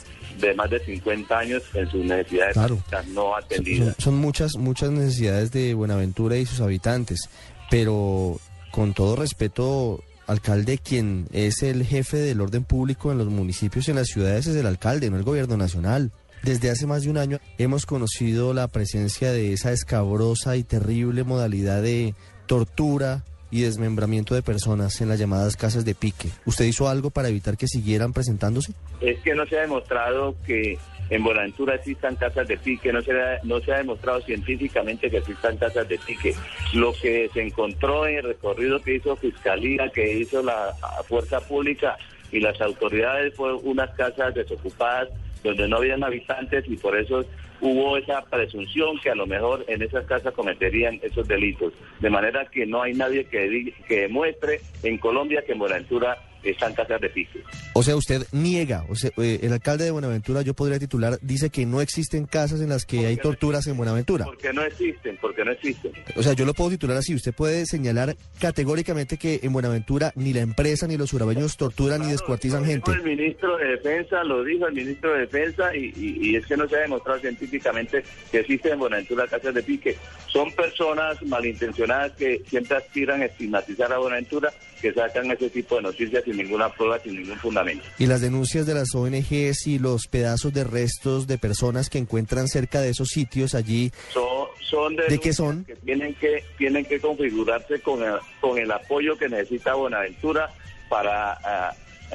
[0.41, 2.79] de más de 50 años en sus necesidades Claro.
[3.09, 3.95] no Son, atendidas.
[3.99, 7.29] son muchas, muchas necesidades de Buenaventura y sus habitantes,
[7.71, 8.39] pero
[8.71, 13.93] con todo respeto, alcalde, quien es el jefe del orden público en los municipios y
[13.93, 16.13] en las ciudades es el alcalde, no el gobierno nacional.
[16.43, 21.25] Desde hace más de un año hemos conocido la presencia de esa escabrosa y terrible
[21.25, 22.15] modalidad de
[22.49, 26.31] tortura y desmembramiento de personas en las llamadas casas de pique.
[26.45, 28.73] ¿Usted hizo algo para evitar que siguieran presentándose?
[29.01, 30.77] Es que no se ha demostrado que
[31.11, 35.19] en Buenaventura existan casas de pique, no se, ha, no se ha demostrado científicamente que
[35.19, 36.35] existan casas de pique.
[36.75, 40.75] Lo que se encontró en el recorrido que hizo Fiscalía, que hizo la
[41.09, 41.97] Fuerza Pública
[42.31, 45.09] y las autoridades fue unas casas desocupadas
[45.43, 47.25] donde no habían habitantes y por eso
[47.61, 51.73] hubo esa presunción que a lo mejor en esas casas cometerían esos delitos.
[52.01, 57.01] De manera que no hay nadie que, demuestre en Colombia que en Buenaventura están casas
[57.01, 57.41] de pique.
[57.75, 61.51] O sea, usted niega, o sea, eh, el alcalde de Buenaventura, yo podría titular, dice
[61.51, 64.25] que no existen casas en las que hay torturas en Buenaventura.
[64.25, 65.93] Porque no existen, porque no existen.
[66.17, 70.33] O sea, yo lo puedo titular así, usted puede señalar categóricamente que en Buenaventura ni
[70.33, 72.91] la empresa ni los urabeños torturan ni descuartizan gente.
[72.93, 76.57] El ministro de Defensa lo dijo el ministro de Defensa y, y- y es que
[76.57, 79.97] no se ha demostrado científicamente que existen en Buenaventura casas de pique.
[80.29, 85.83] Son personas malintencionadas que siempre aspiran a estigmatizar a Buenaventura, que sacan ese tipo de
[85.83, 87.85] noticias sin ninguna prueba, sin ningún fundamento.
[87.99, 92.49] Y las denuncias de las ONGs y los pedazos de restos de personas que encuentran
[92.49, 95.65] cerca de esos sitios allí, Son, son ¿De qué son?
[95.65, 100.51] que tienen que tienen que configurarse con el, con el apoyo que necesita Buenaventura
[100.91, 101.39] para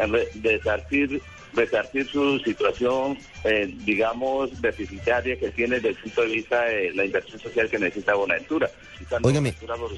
[0.07, 0.27] re-
[1.53, 7.05] resarcir su situación, eh, digamos, deficitaria que tiene desde el punto de vista de la
[7.05, 8.69] inversión social que necesita Buenaventura.
[9.21, 9.33] Por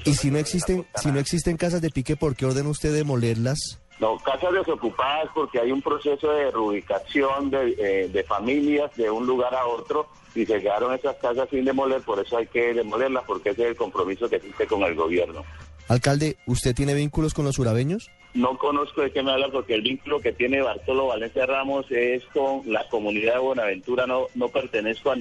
[0.04, 3.78] y si no existen, si no existen casas de pique, ¿por qué ordena usted demolerlas?
[3.98, 9.26] No, casas desocupadas porque hay un proceso de reubicación de, eh, de familias de un
[9.26, 13.24] lugar a otro y se quedaron esas casas sin demoler, por eso hay que demolerlas
[13.26, 15.42] porque ese es el compromiso que existe con el gobierno.
[15.88, 18.10] Alcalde, ¿usted tiene vínculos con los urabeños?
[18.34, 22.24] No conozco de qué me habla porque el vínculo que tiene Bartolo Valencia Ramos es
[22.34, 24.06] con la comunidad de Buenaventura.
[24.06, 25.16] No, no pertenezco a,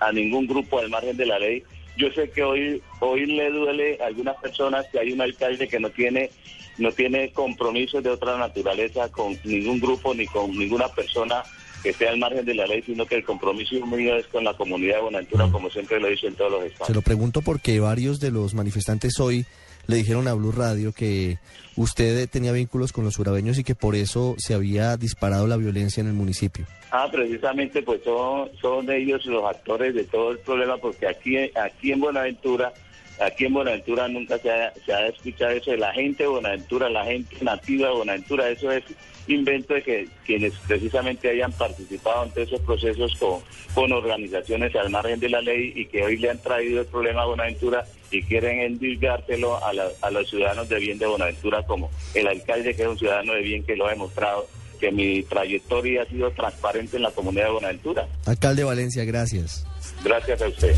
[0.00, 1.64] a, ningún grupo al margen de la ley.
[1.98, 5.80] Yo sé que hoy, hoy le duele a algunas personas que hay un alcalde que
[5.80, 6.30] no tiene,
[6.78, 11.42] no tiene compromisos de otra naturaleza con ningún grupo ni con ninguna persona
[11.82, 14.54] que esté al margen de la ley, sino que el compromiso mío es con la
[14.54, 15.52] comunidad de Buenaventura, mm.
[15.52, 16.88] como siempre lo he dicho en todos los estados.
[16.88, 19.46] Se lo pregunto porque varios de los manifestantes hoy
[19.86, 21.38] le dijeron a Blue Radio que
[21.76, 26.00] usted tenía vínculos con los urabeños y que por eso se había disparado la violencia
[26.00, 26.66] en el municipio.
[26.90, 31.92] Ah, precisamente pues son, son ellos los actores de todo el problema porque aquí, aquí
[31.92, 32.72] en Buenaventura,
[33.20, 36.88] aquí en Buenaventura nunca se ha, se ha escuchado eso de la gente de Buenaventura,
[36.90, 38.84] la gente nativa de Buenaventura, eso es
[39.28, 43.40] invento de que quienes precisamente hayan participado en esos procesos con,
[43.74, 47.22] con organizaciones al margen de la ley y que hoy le han traído el problema
[47.22, 52.28] a Buenaventura y quieren endilgárselo a, a los ciudadanos de bien de Buenaventura como el
[52.28, 54.46] alcalde que es un ciudadano de bien que lo ha demostrado
[54.78, 58.06] que mi trayectoria ha sido transparente en la comunidad de Buenaventura.
[58.26, 59.66] Alcalde Valencia, gracias.
[60.04, 60.74] Gracias a usted.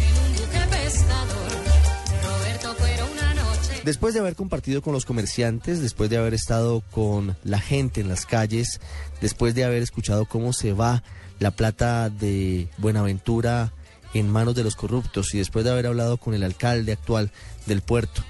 [3.84, 8.08] Después de haber compartido con los comerciantes, después de haber estado con la gente en
[8.08, 8.80] las calles,
[9.20, 11.02] después de haber escuchado cómo se va
[11.38, 13.72] la plata de Buenaventura
[14.14, 17.30] en manos de los corruptos y después de haber hablado con el alcalde actual
[17.66, 18.22] del puerto,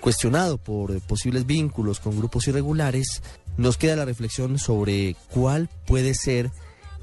[0.00, 3.22] cuestionado por posibles vínculos con grupos irregulares,
[3.56, 6.50] nos queda la reflexión sobre cuál puede ser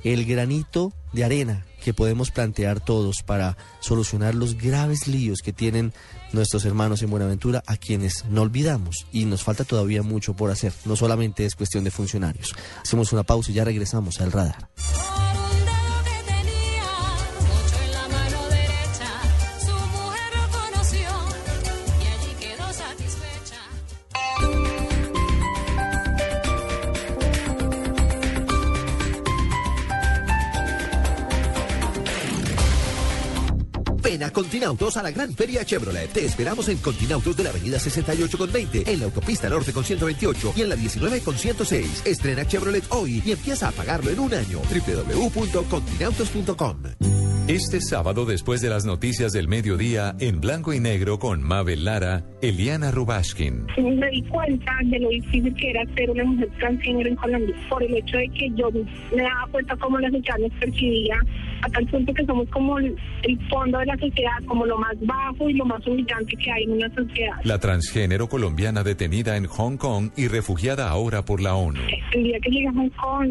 [0.03, 5.93] el granito de arena que podemos plantear todos para solucionar los graves líos que tienen
[6.31, 10.73] nuestros hermanos en Buenaventura, a quienes no olvidamos y nos falta todavía mucho por hacer.
[10.85, 12.55] No solamente es cuestión de funcionarios.
[12.81, 14.69] Hacemos una pausa y ya regresamos al radar.
[34.19, 36.11] Ven a Continautos a la Gran Feria Chevrolet.
[36.11, 39.85] Te esperamos en Continautos de la Avenida 68 con 20, en la Autopista Norte con
[39.85, 42.03] 128 y en la 19 con 106.
[42.05, 44.59] Estrena Chevrolet hoy y empieza a pagarlo en un año.
[44.59, 46.79] www.continautos.com.
[47.49, 52.23] Este sábado, después de las noticias del mediodía, en blanco y negro con Mabel Lara,
[52.43, 53.65] Eliana Rubashkin.
[53.75, 57.81] Me di cuenta de lo difícil que era ser una mujer transgénero en Colombia, por
[57.81, 61.15] el hecho de que yo me daba cuenta cómo la sociedad nos percibía,
[61.61, 62.95] a tal punto que somos como el,
[63.49, 66.71] fondo de la sociedad, como lo más bajo y lo más humillante que hay en
[66.73, 67.35] una sociedad.
[67.43, 71.79] La transgénero colombiana detenida en Hong Kong y refugiada ahora por la ONU.
[72.13, 73.29] El día que llegué a Hong Kong,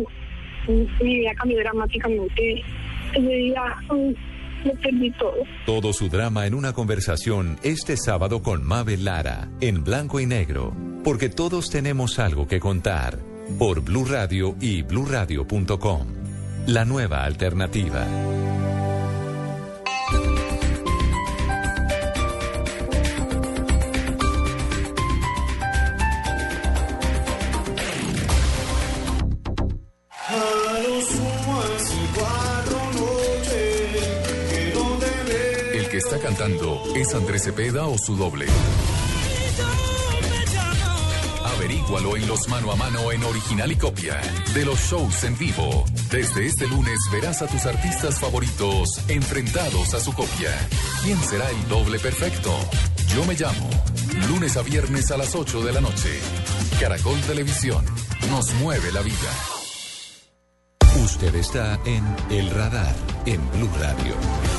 [1.01, 2.62] mi vida cambió dramáticamente
[5.66, 5.93] todo.
[5.93, 10.74] su drama en una conversación este sábado con Mabel Lara, en blanco y negro,
[11.05, 13.18] porque todos tenemos algo que contar,
[13.59, 16.18] por Blue Radio y bluradio.com.
[16.69, 18.07] La nueva alternativa.
[36.95, 38.47] ¿Es Andrés Cepeda o su doble?
[41.89, 44.20] En los mano a mano en original y copia
[44.53, 45.86] de los shows en vivo.
[46.11, 50.51] Desde este lunes verás a tus artistas favoritos enfrentados a su copia.
[51.03, 52.55] ¿Quién será el doble perfecto?
[53.14, 53.70] Yo me llamo.
[54.28, 56.20] Lunes a viernes a las 8 de la noche.
[56.78, 57.82] Caracol Televisión.
[58.30, 59.32] Nos mueve la vida.
[61.03, 64.57] Usted está en El Radar en Blue Radio.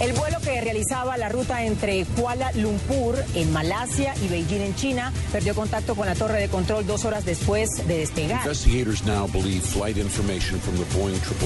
[0.00, 5.12] El vuelo que realizaba la ruta entre Kuala Lumpur en Malasia y Beijing en China
[5.30, 8.40] perdió contacto con la torre de control dos horas después de despegar.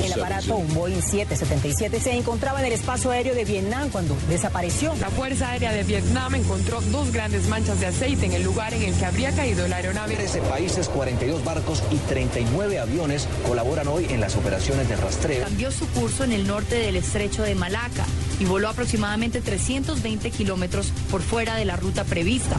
[0.04, 4.94] El aparato, un Boeing 777, se encontraba en el espacio aéreo de Vietnam cuando desapareció.
[5.00, 8.82] La Fuerza Aérea de Vietnam encontró dos grandes manchas de aceite en el lugar en
[8.82, 10.14] el que habría caído la aeronave.
[10.14, 15.42] 13 países, 42 barcos y 39 aviones colaboran hoy en las operaciones de rastreo.
[15.42, 18.06] Cambió su curso en el norte del estrecho de Malaca
[18.40, 22.56] y voló aproximadamente 320 kilómetros por fuera de la ruta prevista.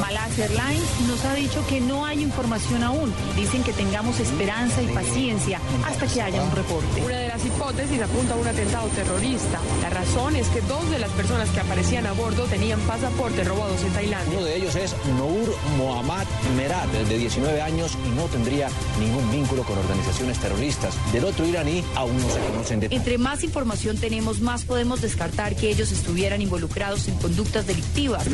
[0.00, 3.12] Malasia Airlines nos ha dicho que no hay información aún.
[3.36, 7.02] Dicen que tengamos esperanza y paciencia hasta que haya un reporte.
[7.04, 9.60] Una de las hipótesis apunta a un atentado terrorista.
[9.82, 13.82] La razón es que dos de las personas que aparecían a bordo tenían pasaportes robados
[13.82, 14.38] en Tailandia.
[14.38, 19.62] Uno de ellos es Noor Mohammad Merad, de 19 años, y no tendría ningún vínculo
[19.62, 20.94] con organizaciones terroristas.
[21.12, 22.98] Del otro iraní aún no se conocen detalles.
[23.00, 28.26] Entre más información tenemos, más podemos descartar que ellos estuvieran involucrados en conductas delictivas.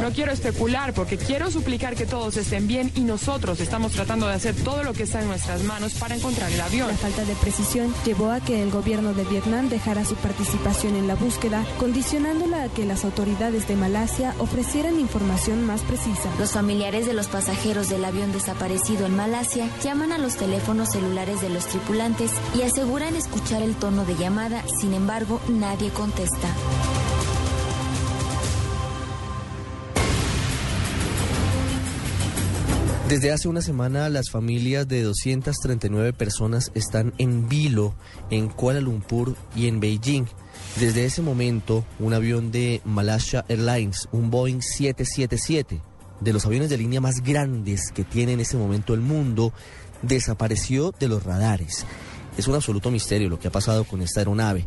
[0.00, 4.34] No quiero especular porque quiero suplicar que todos estén bien y nosotros estamos tratando de
[4.34, 6.88] hacer todo lo que está en nuestras manos para encontrar el avión.
[6.88, 11.06] La falta de precisión llevó a que el gobierno de Vietnam dejara su participación en
[11.06, 16.30] la búsqueda, condicionándola a que las autoridades de Malasia ofrecieran información más precisa.
[16.38, 21.40] Los familiares de los pasajeros del avión desaparecido en Malasia llaman a los teléfonos celulares
[21.40, 26.48] de los tripulantes y aseguran escuchar el tono de llamada, sin embargo, nadie contesta.
[33.08, 37.94] Desde hace una semana las familias de 239 personas están en vilo
[38.30, 40.26] en Kuala Lumpur y en Beijing.
[40.78, 45.80] Desde ese momento, un avión de Malaysia Airlines, un Boeing 777,
[46.20, 49.54] de los aviones de línea más grandes que tiene en ese momento el mundo,
[50.02, 51.86] desapareció de los radares.
[52.38, 54.64] Es un absoluto misterio lo que ha pasado con esta aeronave,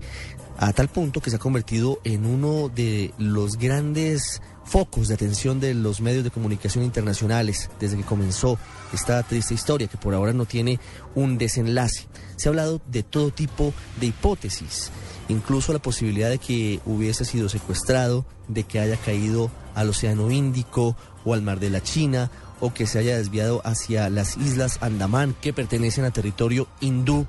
[0.58, 5.60] a tal punto que se ha convertido en uno de los grandes focos de atención
[5.60, 8.60] de los medios de comunicación internacionales desde que comenzó
[8.94, 10.80] esta triste historia que por ahora no tiene
[11.16, 12.08] un desenlace.
[12.36, 14.92] Se ha hablado de todo tipo de hipótesis,
[15.30, 20.98] incluso la posibilidad de que hubiese sido secuestrado, de que haya caído al Océano Índico
[21.24, 25.36] o al Mar de la China o que se haya desviado hacia las Islas Andamán
[25.42, 27.28] que pertenecen a territorio hindú.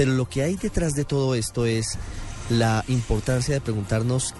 [0.00, 1.98] Pero lo que hay detrás de todo esto es
[2.48, 4.34] la importancia de preguntarnos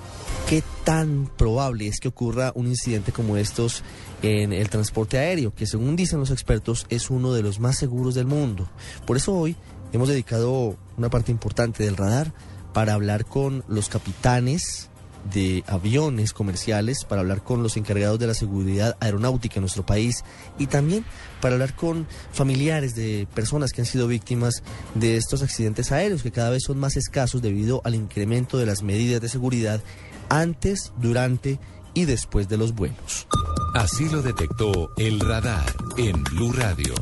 [0.48, 3.82] qué tan probable es que ocurra un incidente como estos
[4.22, 8.14] en el transporte aéreo, que según dicen los expertos es uno de los más seguros
[8.14, 8.70] del mundo.
[9.04, 9.54] Por eso hoy
[9.92, 12.32] hemos dedicado una parte importante del radar
[12.72, 14.88] para hablar con los capitanes
[15.32, 20.24] de aviones comerciales, para hablar con los encargados de la seguridad aeronáutica en nuestro país
[20.58, 21.04] y también
[21.40, 24.62] para hablar con familiares de personas que han sido víctimas
[24.94, 28.82] de estos accidentes aéreos que cada vez son más escasos debido al incremento de las
[28.82, 29.82] medidas de seguridad
[30.28, 31.58] antes, durante
[31.94, 33.26] y después de los vuelos.
[33.74, 36.94] Así lo detectó el radar en Blue Radio.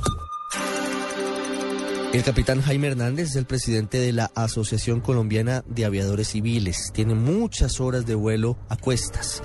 [2.10, 6.90] El capitán Jaime Hernández es el presidente de la Asociación Colombiana de Aviadores Civiles.
[6.94, 9.42] Tiene muchas horas de vuelo a cuestas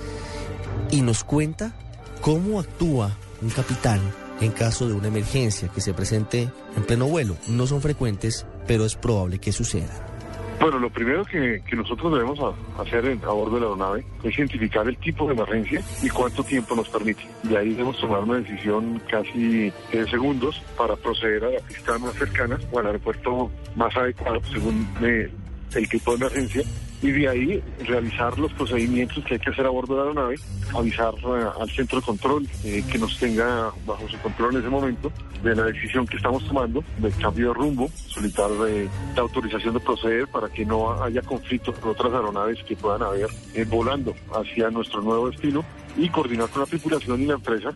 [0.90, 1.76] y nos cuenta
[2.22, 4.00] cómo actúa un capitán
[4.40, 7.36] en caso de una emergencia que se presente en pleno vuelo.
[7.48, 10.13] No son frecuentes, pero es probable que suceda.
[10.60, 12.38] Bueno, lo primero que, nosotros debemos
[12.78, 16.74] hacer a bordo de la aeronave es identificar el tipo de emergencia y cuánto tiempo
[16.74, 17.22] nos permite.
[17.48, 22.14] Y ahí debemos tomar una decisión casi en segundos para proceder a la pista más
[22.14, 25.30] cercana o al aeropuerto más adecuado según eh,
[25.74, 26.62] el tipo de emergencia
[27.04, 30.36] y de ahí realizar los procedimientos que hay que hacer a bordo de la aeronave,
[30.74, 34.70] avisar eh, al centro de control eh, que nos tenga bajo su control en ese
[34.70, 39.74] momento de la decisión que estamos tomando, del cambio de rumbo, solicitar eh, la autorización
[39.74, 43.28] de proceder para que no haya conflictos con otras aeronaves que puedan haber
[43.68, 45.62] volando hacia nuestro nuevo destino
[45.96, 47.72] y coordinar con la tripulación y la empresa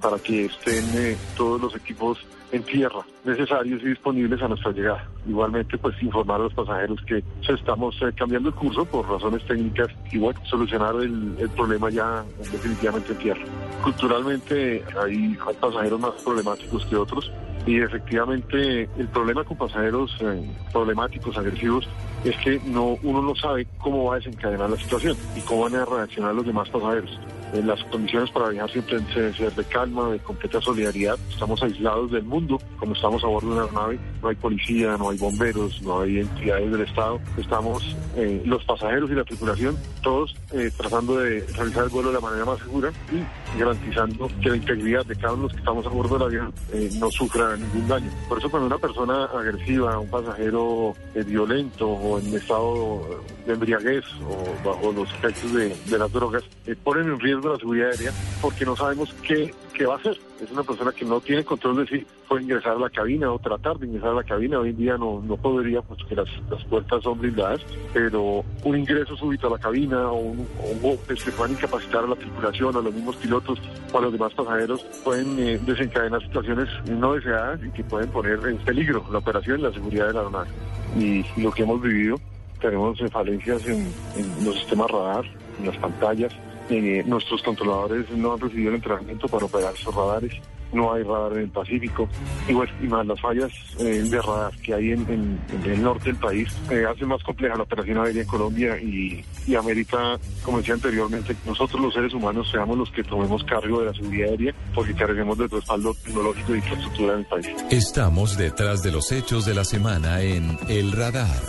[0.00, 2.18] para que estén todos los equipos
[2.52, 5.08] en tierra necesarios y disponibles a nuestra llegada.
[5.26, 9.88] Igualmente, pues informar a los pasajeros que estamos eh, cambiando el curso por razones técnicas
[10.12, 13.44] y bueno, solucionar el, problema ya definitivamente en tierra.
[13.82, 17.30] Culturalmente hay, pasajeros más problemáticos que otros
[17.66, 21.88] y efectivamente el problema con pasajeros eh, problemáticos, agresivos,
[22.24, 25.76] es que no, uno no sabe cómo va a desencadenar la situación y cómo van
[25.76, 27.18] a reaccionar los demás pasajeros
[27.62, 31.18] las condiciones para viajar siempre deben ser de calma, de completa solidaridad.
[31.30, 35.10] Estamos aislados del mundo, como estamos a bordo de una nave, no hay policía, no
[35.10, 37.20] hay bomberos, no hay entidades del Estado.
[37.36, 42.14] Estamos eh, los pasajeros y la tripulación, todos eh, tratando de realizar el vuelo de
[42.14, 45.58] la manera más segura y garantizando que la integridad de cada uno de los que
[45.58, 48.10] estamos a bordo del avión eh, no sufra ningún daño.
[48.28, 50.94] Por eso cuando una persona agresiva, un pasajero
[51.26, 56.42] violento o en estado de embriaguez o bajo los efectos de, las drogas,
[56.82, 60.18] ponen en riesgo la seguridad aérea porque no sabemos qué, qué va a hacer.
[60.42, 63.38] Es una persona que no tiene control de si puede ingresar a la cabina o
[63.38, 64.58] tratar de ingresar a la cabina.
[64.58, 67.60] Hoy en día no, no podría, porque las, las puertas son blindadas,
[67.92, 70.46] pero un ingreso súbito a la cabina o un,
[70.82, 73.58] golpe que puedan incapacitar a la tripulación, a los mismos pilotos
[73.92, 78.38] o a los demás pasajeros, pueden eh, desencadenar situaciones no deseadas y que pueden poner
[78.46, 80.50] en peligro la operación y la seguridad de la aeronave.
[80.98, 82.16] Y, lo que hemos vivido,
[82.60, 85.24] tenemos falencias en, en los sistemas radar,
[85.58, 86.32] en las pantallas,
[86.70, 90.32] eh, nuestros controladores no han recibido el entrenamiento para operar esos radares.
[90.74, 92.08] No hay radar en el Pacífico
[92.48, 96.16] y, bueno, y más las fallas eh, de radar que hay en, el norte del
[96.16, 100.74] país eh, hace más compleja la operación aérea en Colombia y, y amerita, como decía
[100.74, 104.94] anteriormente, nosotros los seres humanos seamos los que tomemos cargo de la seguridad aérea porque
[104.94, 107.46] carguemos de respaldo tecnológico y infraestructura en el país.
[107.70, 111.40] Estamos detrás de los hechos de la semana en El Radar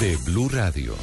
[0.00, 0.94] de Blue Radio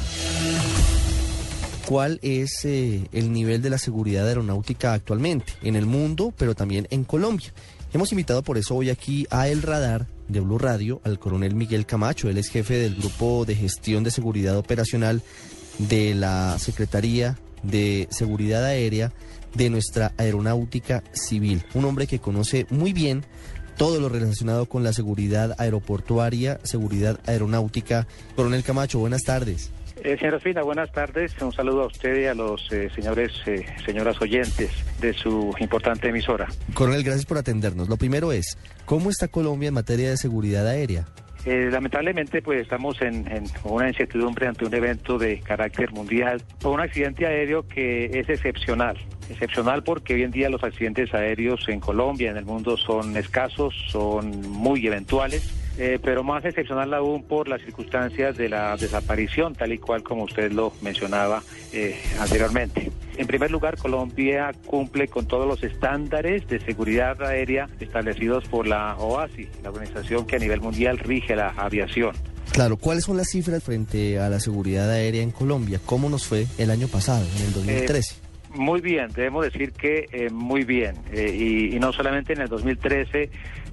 [1.90, 6.86] cuál es eh, el nivel de la seguridad aeronáutica actualmente en el mundo, pero también
[6.90, 7.52] en Colombia.
[7.92, 11.86] Hemos invitado por eso hoy aquí a El Radar de Blue Radio al coronel Miguel
[11.86, 12.28] Camacho.
[12.30, 15.20] Él es jefe del Grupo de Gestión de Seguridad Operacional
[15.78, 19.12] de la Secretaría de Seguridad Aérea
[19.56, 21.64] de nuestra Aeronáutica Civil.
[21.74, 23.24] Un hombre que conoce muy bien
[23.76, 28.06] todo lo relacionado con la seguridad aeroportuaria, seguridad aeronáutica.
[28.36, 29.72] Coronel Camacho, buenas tardes.
[30.02, 31.34] Eh, señora Fina, buenas tardes.
[31.42, 34.70] Un saludo a usted y a los eh, señores, eh, señoras oyentes
[35.00, 36.48] de su importante emisora.
[36.72, 37.88] Coronel, gracias por atendernos.
[37.88, 41.06] Lo primero es, ¿cómo está Colombia en materia de seguridad aérea?
[41.44, 43.26] Eh, lamentablemente, pues estamos en,
[43.64, 48.96] una incertidumbre ante un evento de carácter mundial, por un accidente aéreo que es excepcional.
[49.28, 53.74] Excepcional porque hoy en día los accidentes aéreos en Colombia, en el mundo, son escasos,
[53.88, 59.72] son muy eventuales eh, pero más excepcional aún por las circunstancias de la desaparición, tal
[59.72, 62.92] y cual como usted lo mencionaba eh, anteriormente.
[63.16, 68.94] En primer lugar, Colombia cumple con todos los estándares de seguridad aérea establecidos por la
[68.98, 72.14] OASI, la organización que a nivel mundial rige la aviación.
[72.52, 75.80] Claro, ¿cuáles son las cifras frente a la seguridad aérea en Colombia?
[75.86, 78.14] ¿Cómo nos fue el año pasado, en el 2013?
[78.14, 83.30] Eh, muy bien, debemos decir que muy bien, y, y, no solamente en el 2013,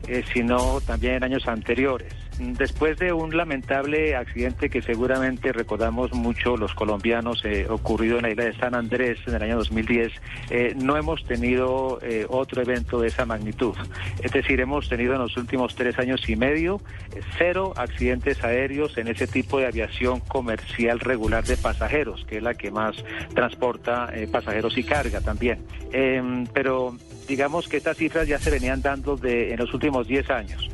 [0.07, 2.13] eh, sino también en años anteriores.
[2.39, 8.29] Después de un lamentable accidente que seguramente recordamos mucho los colombianos, eh, ocurrido en la
[8.29, 10.11] isla de San Andrés en el año 2010,
[10.51, 13.75] eh, no hemos tenido eh, otro evento de esa magnitud.
[14.21, 16.79] Es decir, hemos tenido en los últimos tres años y medio
[17.39, 22.53] cero accidentes aéreos en ese tipo de aviación comercial regular de pasajeros, que es la
[22.53, 22.95] que más
[23.33, 25.65] transporta pasajeros y carga también.
[25.91, 26.95] Em, pero
[27.27, 30.69] digamos que estas cifras ya se venían dando de, en los últimos 10 años.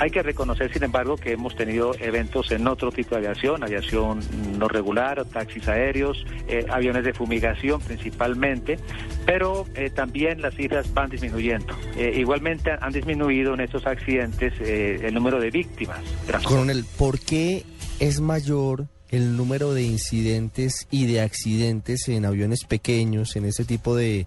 [0.00, 4.20] Hay que reconocer, sin embargo, que hemos tenido eventos en otro tipo de aviación, aviación
[4.56, 8.78] no regular, taxis aéreos, eh, aviones de fumigación principalmente,
[9.26, 11.76] pero eh, también las cifras van disminuyendo.
[11.96, 15.98] Eh, igualmente han disminuido en estos accidentes el número de víctimas.
[16.44, 17.64] Coronel, ¿por qué
[17.98, 23.96] es mayor el número de incidentes y de accidentes en aviones pequeños, en ese tipo
[23.96, 24.26] de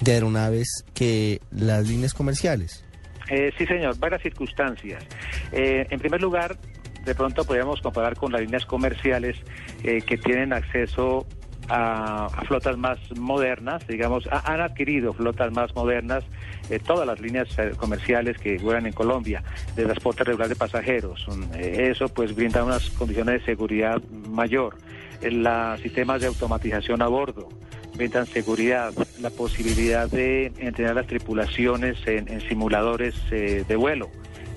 [0.00, 2.84] de aeronaves que las líneas comerciales?
[3.28, 5.04] Eh, sí, señor, varias circunstancias.
[5.52, 6.56] Eh, en primer lugar,
[7.04, 9.36] de pronto podríamos comparar con las líneas comerciales
[9.82, 11.26] eh, que tienen acceso
[11.68, 16.24] a, flotas más modernas, digamos, han adquirido flotas más modernas,
[16.84, 19.42] todas las líneas comerciales que vuelan en Colombia,
[19.74, 21.26] de transporte regular de pasajeros.
[21.58, 24.76] eso pues brinda unas condiciones de seguridad mayor.
[25.22, 27.48] Los sistemas de automatización a bordo,
[27.96, 34.10] brindan seguridad, la posibilidad de entrenar las tripulaciones en, simuladores eh, de vuelo.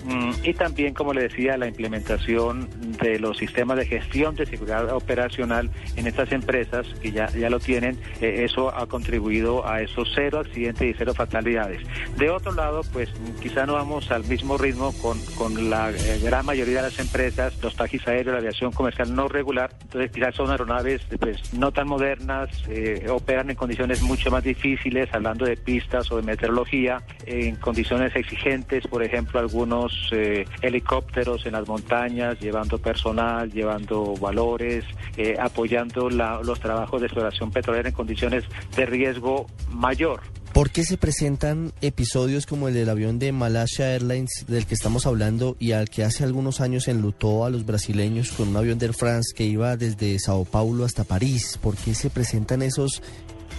[0.05, 2.69] Mm, y también, como le decía, la implementación
[3.01, 7.59] de los sistemas de gestión de seguridad operacional en estas empresas que ya, ya lo
[7.59, 11.81] tienen, eh, eso ha contribuido a esos cero accidentes y cero fatalidades.
[12.17, 13.09] De otro lado, pues
[13.41, 17.61] quizá no vamos al mismo ritmo con, con la eh, gran mayoría de las empresas,
[17.61, 21.87] los taxis aéreos, la aviación comercial no regular, entonces quizás son aeronaves pues, no tan
[21.87, 27.55] modernas, eh, operan en condiciones mucho más difíciles, hablando de pistas o de meteorología, en
[27.57, 34.85] condiciones exigentes, por ejemplo, algunos eh, helicópteros en las montañas, llevando personal, llevando valores,
[35.17, 38.43] eh, apoyando los trabajos de exploración petrolera en condiciones
[38.75, 40.21] de riesgo mayor.
[40.53, 45.05] ¿Por qué se presentan episodios como el del avión de Malaysia Airlines del que estamos
[45.05, 48.87] hablando y al que hace algunos años enlutó a los brasileños con un avión de
[48.87, 51.57] Air France que iba desde Sao Paulo hasta París?
[51.61, 53.01] ¿Por qué se presentan esos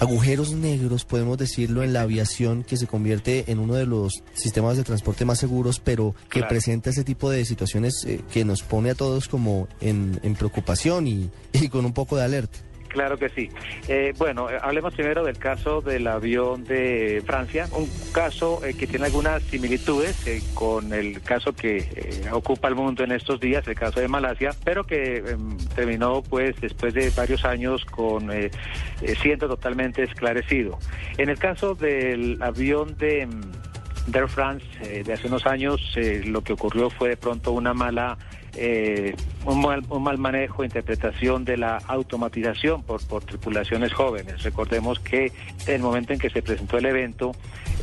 [0.00, 4.76] agujeros negros, podemos decirlo, en la aviación que se convierte en uno de los sistemas
[4.76, 8.90] de transporte más seguros, pero que presenta ese tipo de situaciones eh, que nos pone
[8.90, 11.30] a todos como en, preocupación y
[11.70, 12.58] con un poco de alerta.
[12.90, 13.48] Claro que sí.
[13.86, 18.88] Eh, bueno, eh, hablemos primero del caso del avión de Francia, un caso eh, que
[18.88, 20.24] tiene algunas similitudes
[20.54, 24.84] con el caso que ocupa el mundo en estos días, el caso de Malasia, pero
[24.84, 28.28] que em, terminó pues después de varios años con
[29.22, 30.78] siendo totalmente esclarecido.
[31.16, 33.40] En el caso del avión de, em,
[34.08, 34.66] de Air France
[35.04, 35.80] de hace unos años,
[36.24, 38.18] lo que ocurrió fue de pronto una mala
[38.56, 44.42] eh, un, mal, un mal manejo, interpretación de la automatización por, por tripulaciones jóvenes.
[44.42, 45.32] Recordemos que
[45.66, 47.32] en el momento en que se presentó el evento,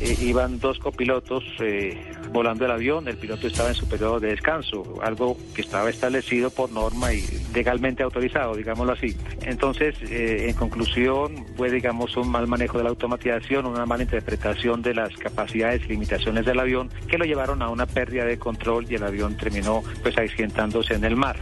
[0.00, 4.28] eh, iban dos copilotos eh, volando el avión, el piloto estaba en su periodo de
[4.28, 9.16] descanso, algo que estaba establecido por norma y legalmente autorizado, digámoslo así.
[9.42, 14.94] Entonces, en conclusión, fue, digamos, un mal manejo de la automatización, una mala interpretación de
[14.94, 18.94] las capacidades y limitaciones del avión que lo llevaron a una pérdida de control y
[18.94, 20.16] el avión terminó pues
[20.90, 21.36] en el mar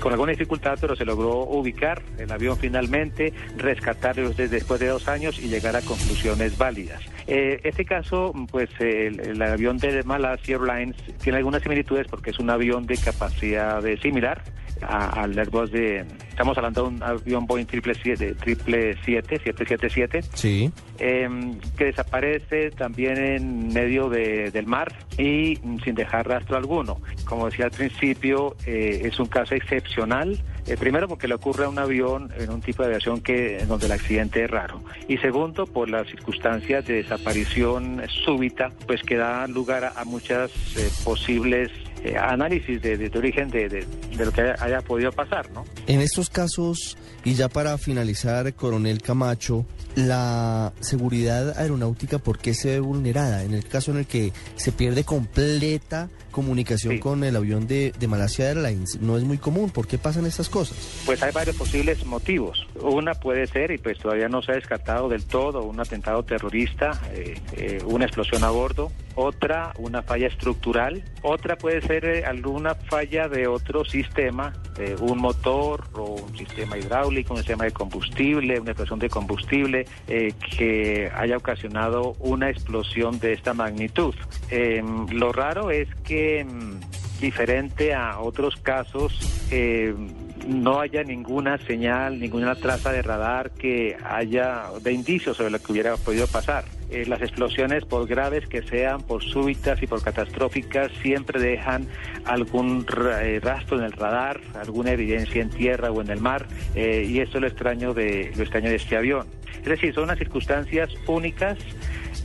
[0.00, 5.38] con alguna dificultad, pero se logró ubicar el avión finalmente, rescatarlo después de dos años
[5.38, 7.02] y llegar a conclusiones válidas.
[7.26, 12.50] Eh, este caso, pues el, avión de Malasia Airlines tiene algunas similitudes porque es un
[12.50, 14.42] avión de capacidad de similar
[14.82, 16.04] al Airbus de...
[16.28, 20.70] Estamos hablando de un avión Boeing 777, 777, sí.
[20.98, 27.00] Em, que desaparece también en medio del mar y sin dejar rastro alguno.
[27.24, 31.68] Como decía al principio, eh, es un caso excepcional eh, primero porque le ocurre a
[31.70, 34.82] un avión en un tipo de aviación que en donde el accidente es raro.
[35.08, 40.90] Y segundo, por las circunstancias de desaparición súbita, pues que da lugar a, muchas eh,
[41.04, 41.70] posibles
[42.04, 45.64] eh, análisis de, origen de, de, lo que haya, podido pasar, ¿no?
[45.86, 49.66] En estos casos, y ya para finalizar, coronel Camacho,
[50.06, 53.42] la seguridad aeronáutica, ¿por qué se ve vulnerada?
[53.42, 58.06] En el caso en el que se pierde completa comunicación con el avión de, de,
[58.06, 59.70] Malasia Airlines, no es muy común.
[59.70, 61.02] ¿Por qué pasan estas cosas?
[61.04, 62.64] Pues hay varios posibles motivos.
[62.80, 66.92] Una puede ser, y pues todavía no se ha descartado del todo, un atentado terrorista,
[67.12, 68.92] eh, eh, una explosión a bordo.
[69.16, 71.02] Otra, una falla estructural.
[71.22, 74.52] Otra puede ser eh, alguna falla de otro sistema,
[75.00, 80.32] un motor o un sistema hidráulico, un sistema de combustible, una explosión de combustible eh,
[80.56, 84.14] que haya ocasionado una explosión de esta magnitud.
[84.50, 86.80] Em, lo raro es que, em,
[87.20, 89.12] diferente a otros casos,
[89.50, 90.08] em,
[90.48, 95.72] no haya ninguna señal, ninguna traza de radar que haya de indicios sobre lo que
[95.72, 96.64] hubiera podido pasar.
[96.90, 101.86] Eh, las explosiones, por graves que sean, por súbitas y por catastróficas, siempre dejan
[102.24, 102.86] algún
[103.20, 107.20] eh, rastro en el radar, alguna evidencia en tierra o en el mar, eh, y
[107.20, 109.26] esto es lo extraño de lo extraño de este avión.
[109.58, 111.58] Es decir, son unas circunstancias únicas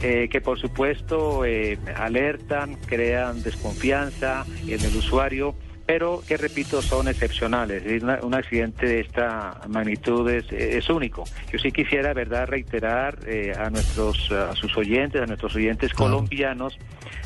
[0.01, 1.43] que por supuesto
[1.95, 5.55] alertan, crean desconfianza en el usuario
[5.86, 7.84] pero que repito son excepcionales.
[8.01, 11.23] un accidente de esta magnitud es, único.
[11.51, 16.77] Yo sí quisiera, verdad, reiterar eh, a nuestros a sus oyentes, a nuestros oyentes colombianos,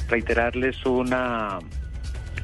[0.09, 1.59] reiterarles una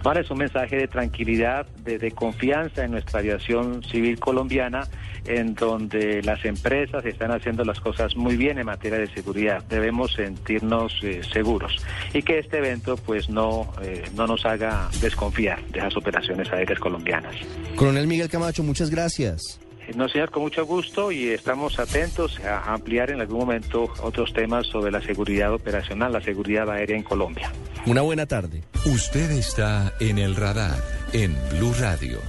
[0.03, 4.87] Es un mensaje de tranquilidad, de, confianza en nuestra aviación civil colombiana,
[5.25, 9.63] en donde las empresas están haciendo las cosas muy bien en materia de seguridad.
[9.69, 11.77] Debemos sentirnos eh, seguros
[12.13, 16.79] y que este evento pues no, eh, no nos haga desconfiar de las operaciones aéreas
[16.79, 17.35] colombianas.
[17.75, 19.62] Coronel Miguel Camacho, muchas gracias.
[19.95, 24.67] No, señor, con mucho gusto y estamos atentos a ampliar en algún momento otros temas
[24.67, 27.51] sobre la seguridad operacional, la seguridad aérea en Colombia.
[27.85, 28.63] Una buena tarde.
[28.85, 30.81] Usted está en el radar
[31.11, 32.19] en Blue Radio.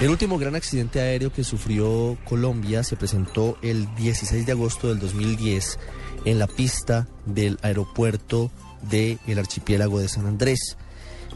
[0.00, 4.98] El último gran accidente aéreo que sufrió Colombia se presentó el 16 de agosto del
[4.98, 5.78] 2010
[6.24, 8.50] en la pista del aeropuerto
[8.82, 10.76] del archipiélago de San Andrés.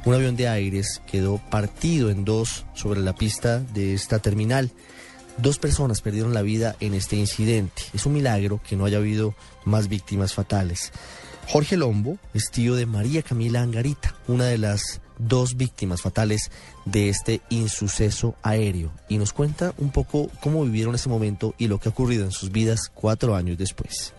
[0.06, 4.70] Un avión de aires quedó partido en dos sobre la pista de esta terminal.
[5.36, 7.82] Dos personas perdieron la vida en este incidente.
[7.92, 9.34] Es un milagro que no haya habido
[9.64, 10.92] más víctimas fatales.
[11.48, 16.52] Jorge Lombo es tío de María Camila Angarita, una de las dos víctimas fatales
[16.84, 21.80] de este insuceso aéreo, y nos cuenta un poco cómo vivieron ese momento y lo
[21.80, 24.14] que ha ocurrido en sus vidas cuatro años después.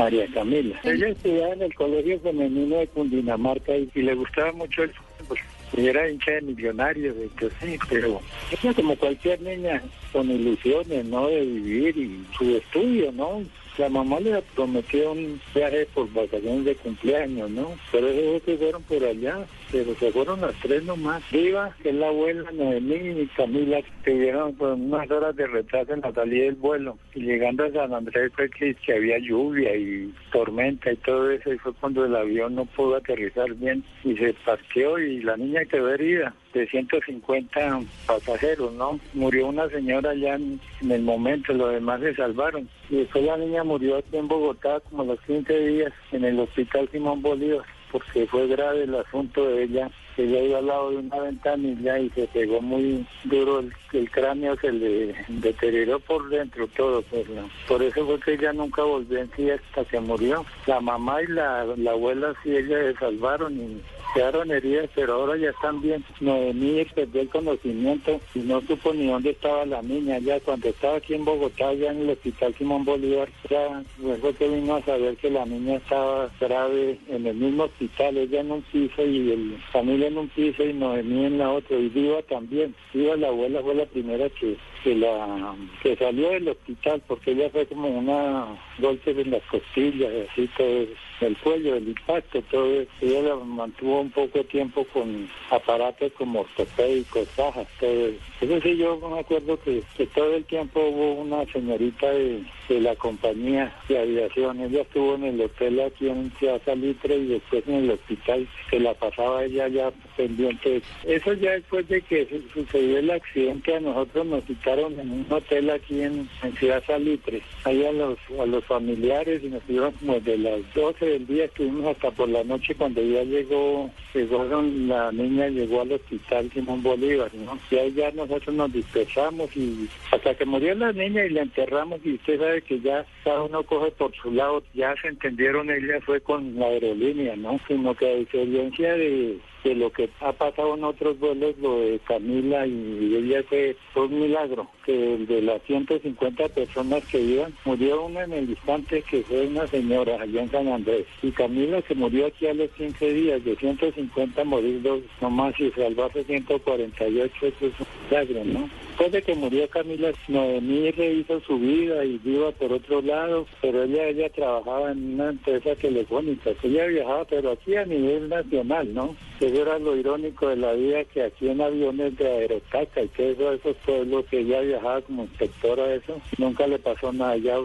[0.00, 0.80] María Camila.
[0.82, 5.38] Ella estudiaba en el Colegio Femenino de Cundinamarca y, le gustaba mucho el fútbol.
[5.76, 8.20] Y era hincha de millonarios, de que sí, pero
[8.50, 11.28] ella como cualquier niña con ilusiones, ¿no?
[11.28, 13.42] De vivir y su estudio, ¿no?
[13.78, 17.72] La mamá le prometió un viaje por vacaciones de cumpleaños, ¿no?
[17.92, 21.22] Pero esos que fueron por allá, pero se fueron las tres nomás.
[21.30, 25.94] Viva, que es la abuela Noemí y Camila, que tuvieron pues, unas horas de retraso
[25.94, 26.98] en la salida del vuelo.
[27.14, 31.58] Y llegando a San Andrés fue que, había lluvia y tormenta y todo eso, y
[31.58, 35.92] fue cuando el avión no pudo aterrizar bien y se parqueó y la niña quedó
[35.92, 38.98] herida de 150 pasajeros, ¿no?
[39.14, 42.68] Murió una señora ya en, el momento, los demás se salvaron.
[42.88, 46.88] Y después la niña murió aquí en Bogotá como los 15 días en el hospital
[46.90, 49.90] Simón Bolívar porque fue grave el asunto de ella.
[50.16, 53.60] Ella iba al lado de una ventanilla y se pegó muy duro,
[53.92, 57.02] el, cráneo se le deterioró por dentro todo.
[57.02, 57.26] Pues,
[57.66, 60.44] Por eso fue que ella nunca volvió en sí hasta que murió.
[60.66, 63.80] La mamá y la, la abuela sí, ella se salvaron y
[64.14, 66.04] quedaron heridas, pero ahora ya están bien.
[66.20, 70.18] Noemí perdió el conocimiento y no supo ni dónde estaba la niña.
[70.18, 74.48] Ya cuando estaba aquí en Bogotá, ya en el hospital Simón Bolívar, ya luego que
[74.48, 78.62] vino a saber que la niña estaba grave en el mismo hospital, ella en un
[78.62, 82.74] piso y el familia en un piso y Noemí en la otra, y Viva también.
[82.92, 87.50] Viva la abuela fue la primera que que la que salió del hospital porque ella
[87.50, 88.46] fue como una
[88.78, 90.86] golpe en las costillas así todo
[91.20, 96.40] el cuello el impacto todo ella la mantuvo un poco de tiempo con aparatos como
[96.40, 98.60] ortopédicos bajas todo eso.
[98.62, 99.82] Sí yo me acuerdo que,
[100.14, 104.60] todo el tiempo hubo una señorita de, de la compañía de aviación.
[104.60, 108.80] Ella estuvo en el hotel aquí en Ciudad Salitre y después en el hospital que
[108.80, 111.32] la pasaba ella ya pendiente eso.
[111.34, 116.28] Ya después de que sucedió el accidente a nosotros nos en un hotel aquí en,
[116.58, 121.06] Ciudad Salitre, ahí a los, a los familiares y nos íbamos como de las 12
[121.10, 125.92] del día, estuvimos hasta por la noche cuando ya llegó, llegaron, la niña llegó al
[125.92, 127.58] hospital Simón Bolívar, ¿no?
[127.70, 132.00] Y ahí ya nosotros nos dispersamos y hasta que murió la niña y la enterramos
[132.04, 136.00] y usted sabe que ya cada uno coge por su lado, ya se entendieron, ella
[136.00, 137.60] fue con la aerolínea, ¿no?
[137.66, 141.98] Sino que a diferencia de de lo que ha pasado en otros vuelos, lo de
[142.00, 148.24] Camila y ella fue, un milagro, que de las 150 personas que iban, murió una
[148.24, 151.06] en el instante que fue una señora allá en San Andrés.
[151.22, 155.70] Y Camila se murió aquí a los 15 días, de 150 morir dos nomás y
[155.72, 158.89] salvarse 148, eso es un milagro, ¿no?
[159.00, 163.84] Después de que murió Camila, Noemí rehizo su vida y viva por otro lado, pero
[163.84, 166.50] ella ella trabajaba en una empresa telefónica.
[166.62, 169.16] Ella viajaba, pero aquí a nivel nacional, ¿no?
[169.40, 173.30] Eso era lo irónico de la vida, que aquí en aviones de Aerotaca y que
[173.30, 177.38] eso, esos pueblos que ella viajaba como inspectora, eso, nunca le pasó nada.
[177.38, 177.56] Ya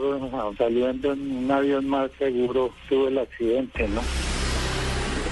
[0.57, 3.99] saliendo en un avión más seguro tuvo el accidente, ¿no?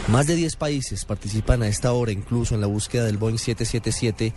[0.09, 4.33] Más de 10 países participan a esta hora incluso en la búsqueda del Boeing 777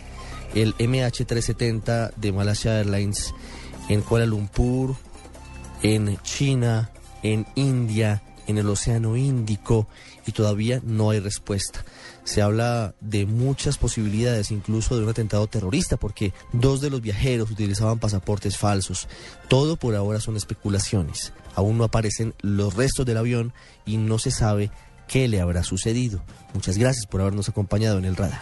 [0.55, 3.33] el MH370 de Malaysia Airlines
[3.89, 4.95] en Kuala Lumpur,
[5.83, 6.91] en China,
[7.23, 9.87] en India, en el Océano Índico
[10.25, 11.85] y todavía no hay respuesta.
[12.23, 17.51] Se habla de muchas posibilidades, incluso de un atentado terrorista, porque dos de los viajeros
[17.51, 19.07] utilizaban pasaportes falsos.
[19.47, 21.33] Todo por ahora son especulaciones.
[21.55, 23.53] Aún no aparecen los restos del avión
[23.85, 24.71] y no se sabe
[25.07, 26.21] qué le habrá sucedido.
[26.53, 28.41] Muchas gracias por habernos acompañado en el radar.